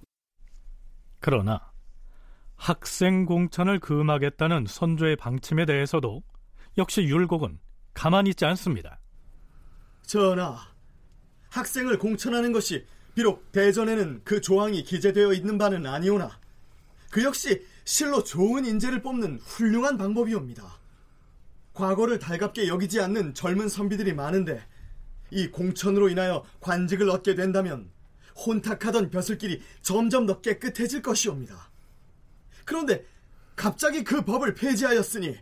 [1.20, 1.68] 그러나
[2.60, 6.22] 학생 공천을 금하겠다는 선조의 방침에 대해서도
[6.78, 7.57] 역시 율곡은
[7.93, 8.99] 가만히 있지 않습니다.
[10.05, 10.60] 전하,
[11.51, 12.86] 학생을 공천하는 것이
[13.16, 16.38] 비록 대전에는 그 조항이 기재되어 있는 바는 아니오나
[17.10, 20.80] 그 역시 실로 좋은 인재를 뽑는 훌륭한 방법이옵니다.
[21.74, 24.62] 과거를 달갑게 여기지 않는 젊은 선비들이 많은데
[25.32, 27.89] 이 공천으로 인하여 관직을 얻게 된다면
[28.36, 31.68] 혼탁하던 벼슬길이 점점 더 깨끗해질 것이옵니다.
[32.66, 33.05] 그런데
[33.55, 35.38] 갑자기 그 법을 폐지하였으니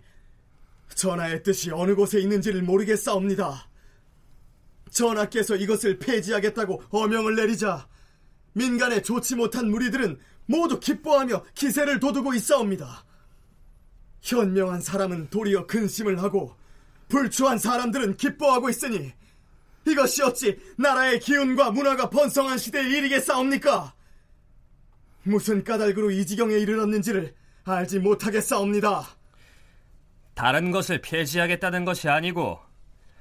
[0.95, 3.69] 전하의 뜻이 어느 곳에 있는지를 모르겠사옵니다.
[4.89, 7.87] 전하께서 이것을 폐지하겠다고 어명을 내리자
[8.53, 13.05] 민간에 좋지 못한 무리들은 모두 기뻐하며 기세를 돋우고 있사옵니다.
[14.21, 16.55] 현명한 사람은 도리어 근심을 하고
[17.09, 19.13] 불추한 사람들은 기뻐하고 있으니
[19.85, 23.93] 이것이 어찌 나라의 기운과 문화가 번성한 시대의 일이겠사옵니까?
[25.27, 29.03] 무슨 까닭으로 이 지경에 이르렀는지를 알지 못하겠사옵니다.
[30.33, 32.59] 다른 것을 폐지하겠다는 것이 아니고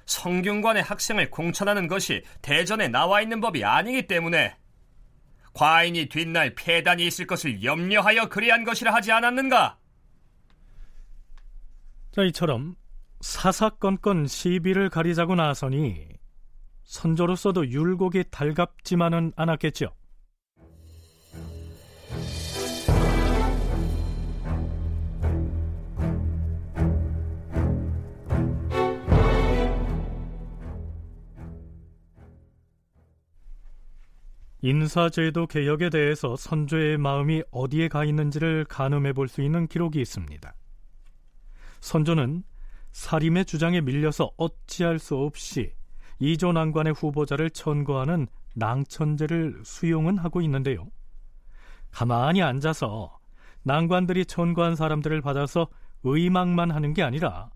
[0.07, 4.57] 성균관의 학생을 공천하는 것이 대전에 나와 있는 법이 아니기 때문에
[5.53, 9.79] 과인이 뒷날 폐단이 있을 것을 염려하여 그리한 것이라 하지 않았는가?
[12.13, 12.77] 자, 이처럼
[13.21, 16.09] 사사건건 시비를 가리자고 나서니
[16.85, 19.93] 선조로서도 율곡이 달갑지만은 않았겠죠.
[34.67, 40.53] 인사제도 개혁에 대해서 선조의 마음이 어디에 가 있는지를 가늠해 볼 수 있는 기록이 있습니다.
[41.81, 42.43] 선조는
[42.91, 45.73] 사림의 주장에 밀려서 어찌할 수 없이
[46.19, 50.89] 이조 난관의 후보자를 천거하는 낭천제를 수용은 하고 있는데요.
[51.93, 53.21] 가만히 앉아서
[53.63, 55.69] 난관들이 천거한 사람들을 받아서
[56.03, 57.51] 의망만 하는 게 아니라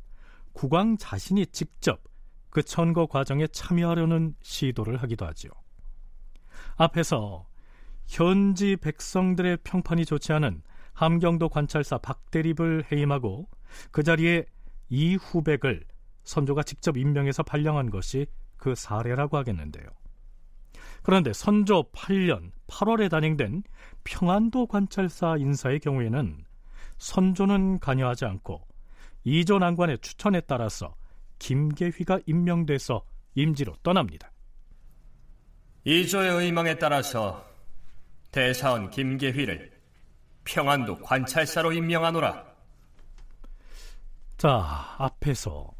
[0.53, 2.05] 국왕 자신이 직접
[2.51, 5.51] 그 천거 과정에 참여하려는 시도를 하기도 하지요.
[6.81, 7.47] 앞에서
[8.07, 10.63] 현지 백성들의 평판이 좋지 않은
[10.95, 13.49] 함경도 관찰사 박대립을 해임하고
[13.91, 14.47] 그 자리에
[14.89, 15.85] 이후백을
[16.25, 18.27] 선조가 직접 임명해서 발령한 것이
[18.57, 19.85] 그 사례라고 하겠는데요.
[21.03, 23.63] 그런데 선조 8년 8월에 단행된
[24.05, 26.45] 평안도 관찰사 인사의 경우에는
[26.97, 28.67] 선조는 관여하지 않고
[29.25, 30.95] 이조 난관의 추천에 따라서
[31.39, 33.03] 김계휘가 임명돼서
[33.35, 34.31] 임지로 떠납니다.
[35.85, 37.47] 이조의 의망에 따라서
[38.33, 39.71] 대사원 김계휘를
[40.45, 42.45] 평안도 관찰사로 임명하노라.
[44.37, 45.71] 자, 앞에서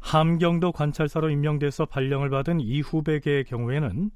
[0.00, 4.10] 함경도 관찰사로 임명돼서 발령을 받은 이후백의 경우에는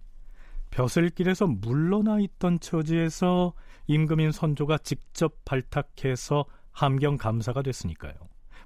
[0.71, 3.55] 벼슬길에서 물러나 있던 처지에서
[3.87, 8.15] 임금인 선조가 직접 발탁해서 함경 감사가 됐으니까요.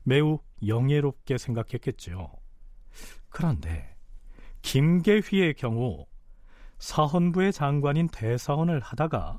[0.03, 2.33] 매우 영예롭게 생각했겠죠.
[3.29, 3.97] 그런데
[4.63, 6.07] 김계휘의 경우
[6.83, 9.39] 사헌부의 장관인 대사원을 하다가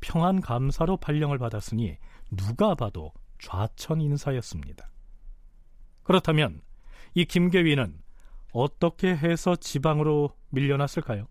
[0.00, 1.98] 평안 감사로 발령을 받았으니
[2.30, 4.88] 누가 봐도 좌천 인사였습니다.
[6.04, 6.62] 그렇다면
[7.14, 8.00] 이 김계위는
[8.52, 11.26] 어떻게 해서 지방으로 밀려났을까요?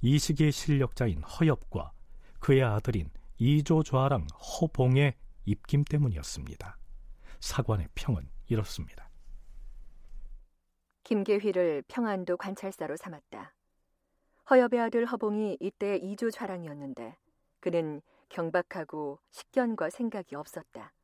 [0.00, 1.92] 이 시기의 실력자인 허엽과
[2.40, 6.78] 그의 아들인 이조좌랑 허봉의 입김 때문이었습니다.
[7.40, 9.10] 사관의 평은 이렇습니다.
[11.04, 13.57] 김계휘를 평안도 관찰사로 삼았다.
[14.50, 17.16] 허엽의 아들 허봉이 이때 이조 좌랑이었는데
[17.60, 20.94] 그는 경박하고 식견과 생각이 없었다.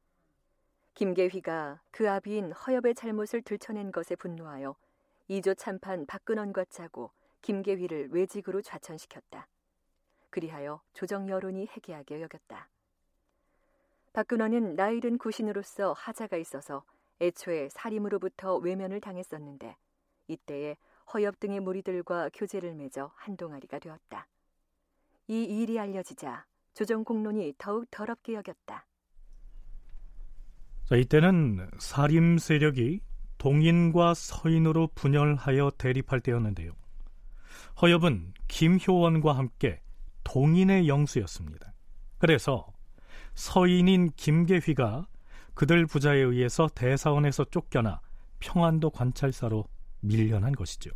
[0.94, 4.76] 김계휘가 그 아비인 허엽의 잘못을 들춰낸 것에 분노하여
[5.28, 7.10] 이조 참판 박근원과 짜고
[7.42, 9.46] 김계휘를 외직으로 좌천시켰다.
[10.30, 12.70] 그리하여 조정 여론이 해괴하게 여겼다.
[14.14, 16.84] 박근원은 나이든 구신으로서 하자가 있어서
[17.20, 19.76] 애초에 사림으로부터 외면을 당했었는데
[20.28, 20.78] 이때에
[21.12, 24.26] 허엽 등의 무리들과 교제를 맺어 한동아리가 되었다.
[25.28, 28.86] 이 일이 알려지자 조정 공론이 더욱 더럽게 여겼다.
[30.84, 33.00] 자, 이때는 사림 세력이
[33.38, 36.72] 동인과 서인으로 분열하여 대립할 때였는데요.
[37.80, 39.80] 허엽은 김효원과 함께
[40.24, 41.72] 동인의 영수였습니다.
[42.18, 42.66] 그래서
[43.34, 45.06] 서인인 김계휘가
[45.54, 48.00] 그들 부자에 의해서 대사원에서 쫓겨나
[48.40, 49.64] 평안도 관찰사로
[50.04, 50.90] 밀려난 것이죠.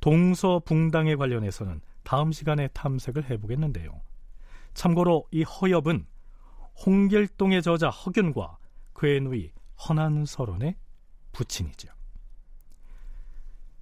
[0.00, 4.00] 동서붕당에 관련해서는 다음 시간에 탐색을 해보겠는데요.
[4.74, 6.06] 참고로 이 허엽은
[6.84, 8.58] 홍길동의 저자 허균과
[8.92, 9.52] 그의 누이
[9.88, 10.76] 허난서론의
[11.32, 11.88] 부친이죠.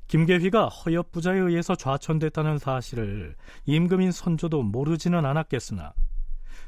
[0.08, 5.94] 김계휘가 허엽 부자에 의해서 좌천됐다는 사실을 임금인 선조도 모르지는 않았겠으나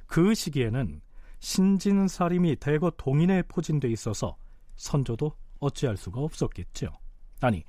[0.06, 1.00] 그 시기에는
[1.40, 4.36] 신진사림이 대거 동인에 포진돼 있어서
[4.76, 7.01] 선조도 어찌할 수가 없었겠죠.
[7.42, 7.64] 아니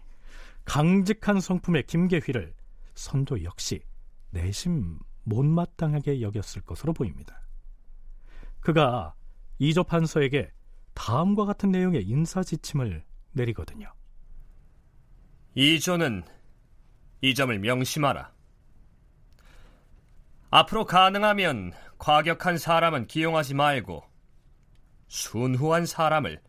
[0.66, 2.54] 강직한 성품의 김계휘를
[2.94, 3.82] 선조 역시
[4.30, 7.42] 내심 못마땅하게 여겼을 것으로 보입니다.
[8.60, 9.14] 그가
[9.60, 10.52] 이조 판서에게
[10.94, 13.92] 다음과 같은 내용의 인사 지침을 내리거든요.
[15.56, 16.24] 이조는
[17.22, 18.32] 이 점을 명심하라.
[20.50, 24.04] 앞으로 가능하면 과격한 사람은 기용하지 말고
[25.08, 26.42] 순후한 사람을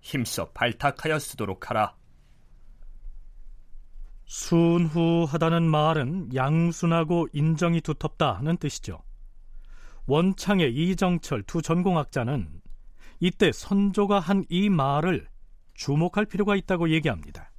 [0.00, 1.97] 힘써 발탁하여 쓰도록 하라.
[4.28, 9.00] 순후하다는 말은 양순하고 인정이 두텁다는 뜻이죠.
[10.06, 12.48] 원창의 이정철 두 전공학자는
[13.20, 15.26] 이때 선조가 한 이 말을
[15.74, 17.50] 주목할 필요가 있다고 얘기합니다.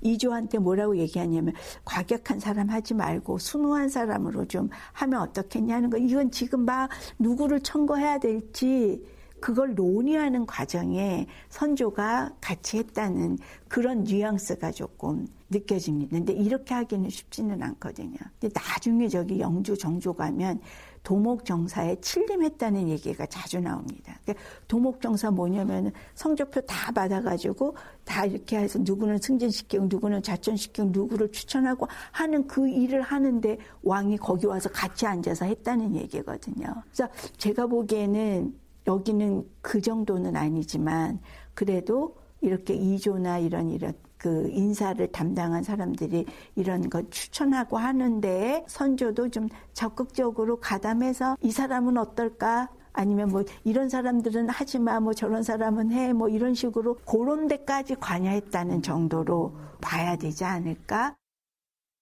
[0.00, 1.54] 이조한테 뭐라고 얘기하냐면
[1.84, 5.96] 과격한 사람 하지 말고 순후한 사람으로 좀 하면 어떻겠냐는 거.
[5.98, 9.02] 이건 지금 막 누구를 청구해야 될지
[9.40, 16.16] 그걸 논의하는 과정에 선조가 같이 했다는 그런 뉘앙스가 조금 느껴집니다.
[16.16, 18.16] 근데 이렇게 하기는 쉽지는 않거든요.
[18.40, 20.60] 근데 나중에 저기 영주 정조 가면
[21.04, 24.18] 도목정사에 칠림했다는 얘기가 자주 나옵니다.
[24.24, 31.86] 그러니까 도목정사 뭐냐면 성적표 다 받아가지고 다 이렇게 해서 누구는 승진시키고 누구는 자천시키고 누구를 추천하고
[32.10, 36.82] 하는 그 일을 하는데 왕이 거기 와서 같이 앉아서 했다는 얘기거든요.
[36.84, 38.54] 그래서 제가 보기에는
[38.86, 41.20] 여기는 그 정도는 아니지만
[41.52, 43.92] 그래도 이렇게 이조나 이런 이런
[44.24, 52.70] 그 인사를 담당한 사람들이 이런 것 추천하고 하는데 선조도 좀 적극적으로 가담해서 이 사람은 어떨까?
[52.94, 57.96] 아니면 뭐 이런 사람들은 하지 마, 뭐 저런 사람은 해, 뭐 이런 식으로 그런 데까지
[57.96, 59.52] 관여했다는 정도로
[59.82, 61.14] 봐야 되지 않을까?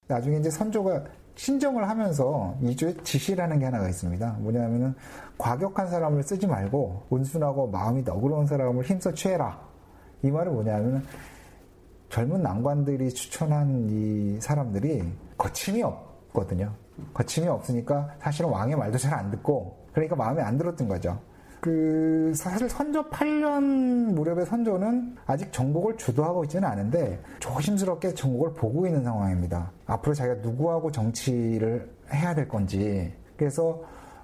[0.07, 1.03] 나중에 이제 선조가
[1.35, 4.37] 신정을 하면서 이주에 지시라는 게 하나가 있습니다.
[4.39, 4.95] 뭐냐면은
[5.39, 9.59] 과격한 사람을 쓰지 말고 온순하고 마음이 너그러운 사람을 힘써 취해라.
[10.23, 11.03] 이 말은 뭐냐면은
[12.13, 15.03] 젊은 난관들이 추천한 이 사람들이
[15.39, 16.71] 거침이 없거든요.
[17.15, 21.19] 거침이 없으니까 사실은 왕의 말도 잘 안 듣고 그러니까 마음에 안 들었던 거죠.
[21.63, 29.03] 그 사실 선조 8년 무렵의 선조는 아직 정복을 주도하고 있지는 않은데 조심스럽게 정복을 보고 있는
[29.05, 29.71] 상황입니다.
[29.87, 33.83] 앞으로 자기가 누구하고 정치를 해야 될 건지 그래서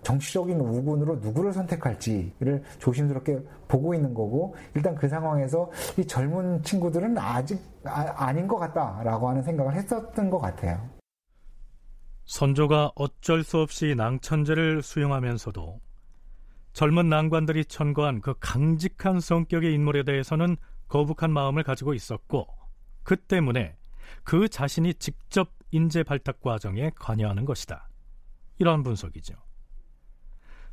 [0.08, 7.60] 정치적인 우군으로 누구를 선택할지를 조심스럽게 보고 있는 거고 일단 그 상황에서 이 젊은 친구들은 아직
[7.84, 10.88] 아, 닌것 같다라고 하는 생각을 했었던 것 같아요.
[12.24, 15.78] 선조가 어쩔 수 없이 낭천제를 수용하면서도
[16.72, 20.56] 젊은 난관들이 천거한 그 강직한 성격의 인물에 대해서는
[20.88, 22.46] 거북한 마음을 가지고 있었고
[23.02, 23.76] 그 때문에
[24.24, 27.90] 그 자신이 직접 인재 발탁 과정에 관여하는 것이다.
[28.58, 29.47] 이러한 분석이죠.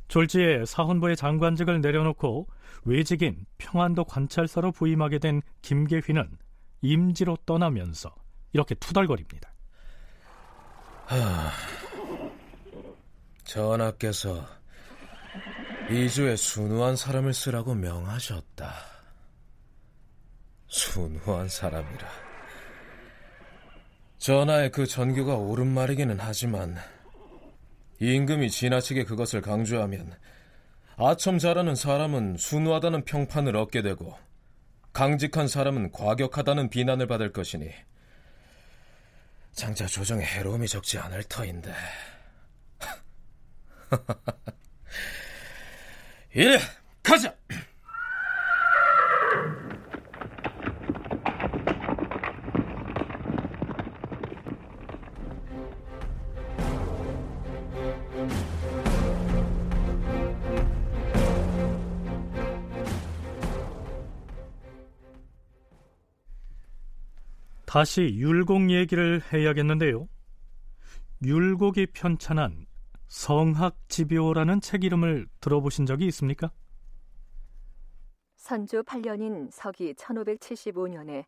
[0.08, 2.46] 졸지에 사헌부의 장관직을 내려놓고
[2.84, 6.38] 외직인 평안도 관찰사로 부임하게 된 김계휘는
[6.82, 8.14] 임지로 떠나면서
[8.52, 9.52] 이렇게 투덜거립니다.
[11.06, 11.50] 하...
[13.44, 14.46] 전하께서
[15.90, 18.74] 이주에 순우한 사람을 쓰라고 명하셨다.
[20.68, 22.08] 순우한 사람이라.
[24.18, 26.76] 전하의 그 전교가 옳은 말이기는 하지만
[28.00, 30.14] 임금이 지나치게 그것을 강조하면
[30.96, 34.16] 아첨 잘하는 사람은 순우하다는 평판을 얻게 되고
[34.92, 37.70] 강직한 사람은 과격하다는 비난을 받을 것이니
[39.56, 41.74] 장차 조정에 해로움이 적지 않을 터인데.
[46.34, 46.58] 이래
[47.02, 47.34] 가자.
[67.76, 70.08] 다시 율곡 얘기를 해야겠는데요.
[71.22, 72.64] 율곡이 편찬한
[73.08, 76.50] 성학지묘라는 책 이름을 들어보신 적이 있습니까?
[78.36, 81.26] 선조 8년인 서기 1575년에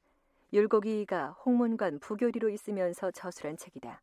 [0.54, 4.00] 율곡이가 홍문관 부교리로 있으면서 저술한 책이다.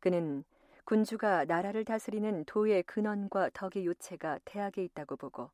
[0.00, 0.44] 그는
[0.84, 5.50] 군주가 나라를 다스리는 도의 근원과 덕의 요체가 대학에 있다고 보고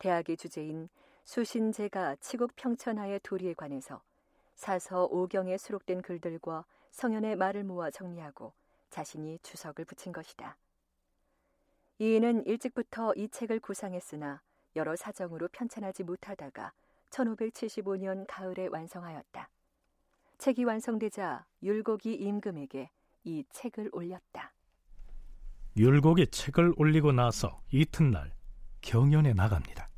[0.00, 0.90] 대학의 주제인
[1.24, 4.02] 수신제가 치국 평천하의 도리에 관해서
[4.56, 8.52] 사서 오경에 수록된 글들과 성현의 말을 모아 정리하고
[8.90, 10.56] 자신이 주석을 붙인 것이다.
[11.98, 14.42] 이인은 일찍부터 이 책을 구상했으나
[14.74, 16.72] 여러 사정으로 편찬하지 못하다가
[17.10, 19.48] 1575년 가을에 완성하였다.
[20.38, 22.90] 책이 완성되자 율곡이 임금에게
[23.24, 24.52] 이 책을 올렸다.
[25.76, 28.32] 율곡이 책을 올리고 나서 이튿날
[28.80, 29.88] 경연에 나갑니다.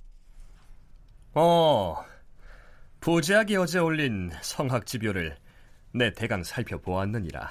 [1.35, 2.05] 어,
[3.01, 5.37] 부제학이 어제 올린 성학지묘를
[5.95, 7.51] 내 대강 살펴보았느니라.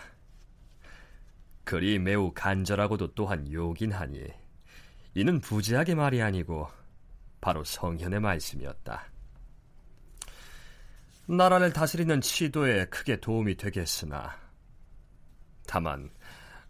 [1.63, 4.25] 글이 매우 간절하고도 또한 요긴 하니
[5.15, 6.67] 이는 부제학의 말이 아니고
[7.41, 9.05] 바로 성현의 말씀이었다.
[11.27, 14.33] 나라를 다스리는 치도에 크게 도움이 되겠으나
[15.65, 16.09] 다만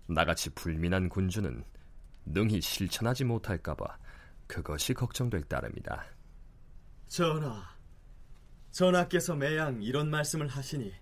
[0.07, 1.63] 나같이 불민한 군주는
[2.25, 3.97] 능히 실천하지 못할까봐
[4.47, 6.05] 그것이 걱정될 따름이다.
[7.07, 7.76] 전하,
[8.71, 10.93] 전하께서 매양 이런 말씀을 하시니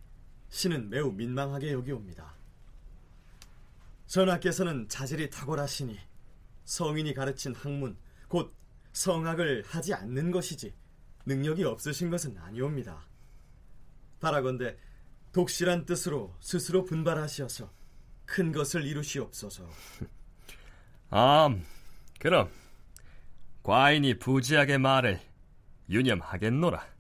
[0.50, 2.36] 신은 매우 민망하게 여기옵니다.
[4.08, 5.98] 전하께서는 자질이 탁월하시니
[6.64, 7.98] 성인이 가르친 학문,
[8.28, 8.56] 곧
[8.94, 10.74] 성학을 하지 않는 것이지
[11.26, 13.06] 능력이 없으신 것은 아니옵니다.
[14.20, 14.78] 바라건대
[15.32, 17.70] 독실한 뜻으로 스스로 분발하시어서
[18.26, 19.70] 큰 것을 이루시옵소서.
[21.10, 21.56] 아,
[22.20, 22.50] 그럼
[23.64, 25.20] 과인이 부지하게 말을
[25.90, 26.95] 유념하겠노라.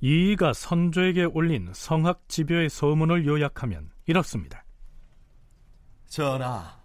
[0.00, 4.64] 이이가 선조에게 올린 성학지교의 소문을 요약하면 이렇습니다.
[6.06, 6.80] 전하,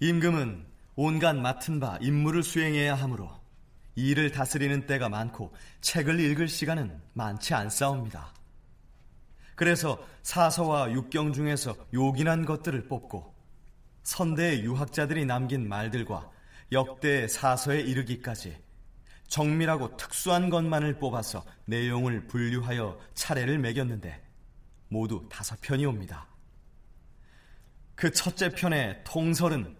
[0.00, 3.30] 임금은 온갖 맡은 바 임무를 수행해야 하므로
[3.96, 8.34] 일을 다스리는 때가 많고 책을 읽을 시간은 많지 않사옵니다.
[9.54, 13.34] 그래서 사서와 육경 중에서 요긴한 것들을 뽑고
[14.02, 16.30] 선대의 유학자들이 남긴 말들과
[16.72, 18.65] 역대 사서에 이르기까지
[19.28, 24.22] 정밀하고 특수한 것만을 뽑아서 내용을 분류하여 차례를 매겼는데
[24.88, 26.28] 모두 다섯 편이 옵니다.
[27.94, 29.76] 그 첫째 편의 통설은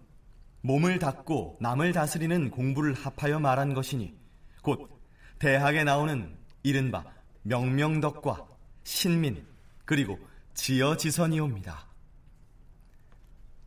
[0.61, 4.17] 몸을 닦고 남을 다스리는 공부를 합하여 말한 것이니
[4.61, 4.89] 곧
[5.39, 7.05] 대학에 나오는 이른바
[7.43, 8.47] 명명덕과
[8.83, 9.45] 신민
[9.85, 10.19] 그리고
[10.55, 11.87] 지어지선이옵니다.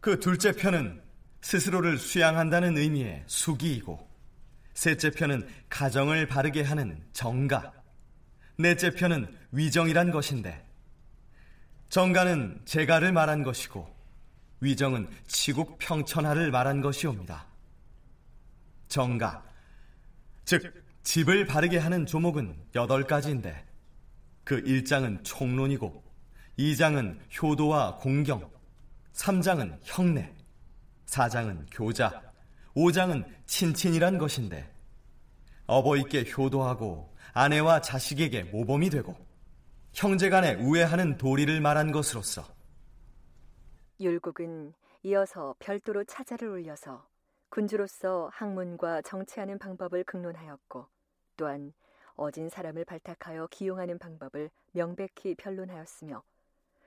[0.00, 1.02] 그 둘째 편은
[1.40, 4.09] 스스로를 수양한다는 의미의 수기이고
[4.74, 7.72] 셋째 편은 가정을 바르게 하는 정가
[8.56, 10.66] 넷째 편은 위정이란 것인데
[11.88, 13.88] 정가는 재가를 말한 것이고
[14.60, 17.46] 위정은 치국 평천하를 말한 것이옵니다.
[18.88, 19.42] 정가
[20.44, 23.66] 즉 집을 바르게 하는 조목은 여덟 가지인데
[24.44, 26.04] 그 1장은 총론이고
[26.58, 28.50] 2장은 효도와 공경
[29.14, 30.32] 3장은 형내
[31.06, 32.29] 4장은 교자
[32.76, 34.70] 5장은 친친이란 것인데
[35.66, 39.16] 어버이께 효도하고 아내와 자식에게 모범이 되고
[39.92, 42.44] 형제간에 우애하는 도리를 말한 것으로서
[44.00, 47.06] 율곡은 이어서 별도로 차자를 올려서
[47.50, 50.86] 군주로서 학문과 정치하는 방법을 극론하였고
[51.36, 51.72] 또한
[52.14, 56.22] 어진 사람을 발탁하여 기용하는 방법을 명백히 변론하였으며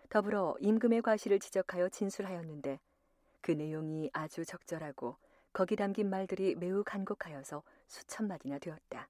[0.09, 2.79] 더불어 임금의 과실을 지적하여 진술하였는데
[3.41, 5.17] 그 내용이 아주 적절하고
[5.53, 9.07] 거기 담긴 말들이 매우 간곡하여서 수천 마디나 되었다.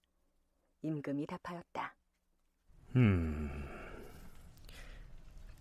[0.81, 1.95] 임금이 답하였다.
[2.97, 3.65] 음.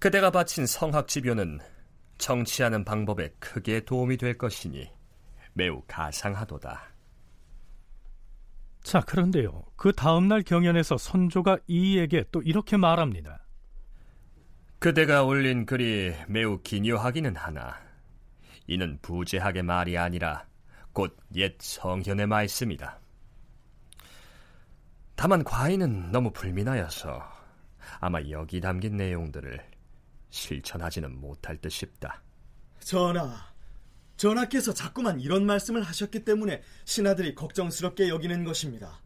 [0.01, 1.61] 그대가 바친 성학지교는
[2.18, 4.91] 정치하는 방법에 크게 도움이 될 것이니
[5.53, 6.93] 매우 가상하도다.
[8.83, 9.62] 자, 그런데요.
[9.76, 13.47] 그 다음날 경연에서 선조가 이에게 또 이렇게 말합니다.
[14.80, 17.80] 그대가 올린 글이 매우 기묘하기는 하나
[18.66, 20.45] 이는 부재하게 말이 아니라
[20.93, 23.01] 곧 옛 성현의 말씀이다.
[25.14, 27.22] 다만 과인은 너무 불민하여서
[28.01, 29.64] 아마 여기 담긴 내용들을
[30.30, 32.22] 실천하지는 못할 듯 싶다.
[32.80, 33.53] 전하,
[34.16, 39.01] 전하께서 자꾸만 이런 말씀을 하셨기 때문에 신하들이 걱정스럽게 여기는 것입니다.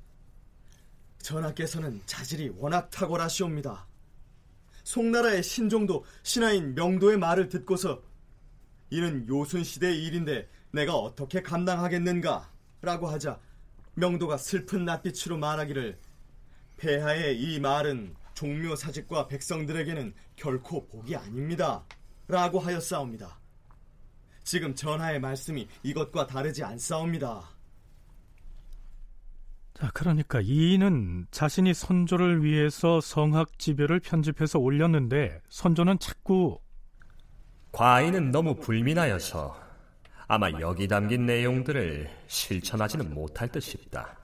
[1.18, 3.87] 전하께서는 자질이 워낙 탁월하시옵니다.
[4.84, 8.03] 송나라의 신종도 신하인 명도의 말을 듣고서
[8.91, 12.51] 이는 요순 시대의 일인데 내가 어떻게 감당하겠는가?
[12.83, 13.41] 라고 하자
[13.95, 15.99] 명도가 슬픈 낯빛으로 말하기를
[16.77, 21.85] 폐하의 이 말은 종묘 사직과 백성들에게는 결코 복이 아닙니다.
[22.29, 23.41] 라고 하였사옵니다.
[24.45, 27.57] 지금 전하의 말씀이 이것과 다르지 않사옵니다.
[29.75, 36.59] 자, 그러니까 이인은 자신이 선조를 위해서 성학지별을 편집해서 올렸는데 선조는 자꾸
[37.73, 39.66] 과인은 너무 불민하여서
[40.29, 44.18] 아마 여기 담긴 내용들을 실천하지는 못할 듯 싶다.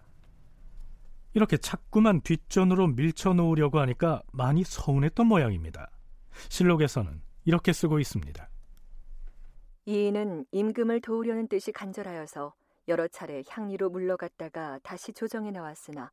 [1.35, 5.91] 이렇게 자꾸만 뒷전으로 밀쳐놓으려고 하니까 많이 서운했던 모양입니다.
[6.49, 8.49] 실록에서는 이렇게 쓰고 있습니다.
[9.87, 12.55] 이인은 임금을 도우려는 뜻이 간절하여서
[12.89, 16.11] 여러 차례 향리로 물러갔다가 다시 조정에 나왔으나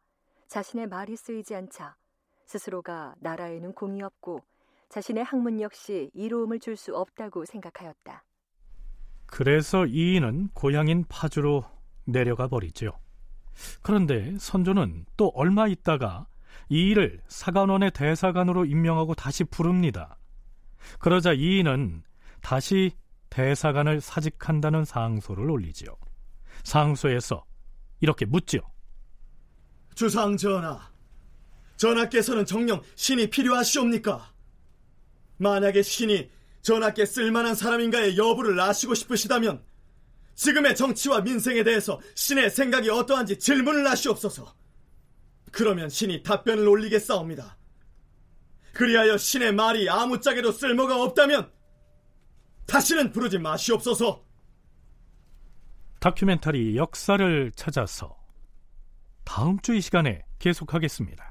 [0.48, 1.96] 자신의 말이 쓰이지 않자
[2.46, 4.44] 스스로가 나라에는 공이 없고
[4.90, 8.24] 자신의 학문 역시 이로움을 줄 수 없다고 생각하였다.
[9.32, 11.64] 그래서 이인은 고향인 파주로
[12.06, 13.00] 내려가 버리죠.
[13.82, 16.28] 그런데 선조는 또 얼마 있다가
[16.70, 20.18] 이인을 사관원의 대사관으로 임명하고 다시 부릅니다.
[21.00, 22.04] 그러자 이인은
[22.42, 22.92] 다시
[23.30, 25.96] 대사관을 사직한다는 상소를 올리지요.
[26.64, 27.46] 상소에서
[28.00, 28.62] 이렇게 묻지요.
[29.94, 30.80] 주상 전하,
[31.78, 34.34] 전하께서는 정령 신이 필요하시옵니까?
[35.38, 36.30] 만약에 신이
[36.62, 39.64] 전하께 쓸만한 사람인가의 여부를 아시고 싶으시다면
[40.36, 44.56] 지금의 정치와 민생에 대해서 신의 생각이 어떠한지 질문을 하시옵소서.
[45.52, 47.58] 그러면 신이 답변을 올리겠사옵니다.
[48.74, 51.52] 그리하여 신의 말이 아무짝에도 쓸모가 없다면
[52.68, 54.24] 다시는 부르지 마시옵소서.
[56.00, 58.18] 다큐멘터리 역사를 찾아서
[59.26, 61.29] 다음 주 이 시간에 계속하겠습니다.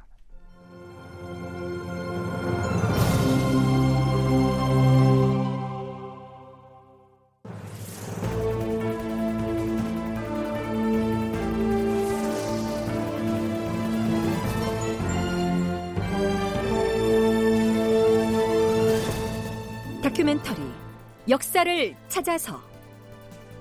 [21.58, 22.62] 역사를 찾아서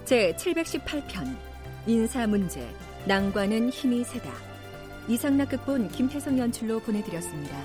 [0.05, 1.35] 제 718편
[1.87, 2.69] 인사 문제
[3.07, 4.31] 낭과는 힘이 세다
[5.07, 7.57] 이상락 극본 김태성 연출로 보내드렸습니다.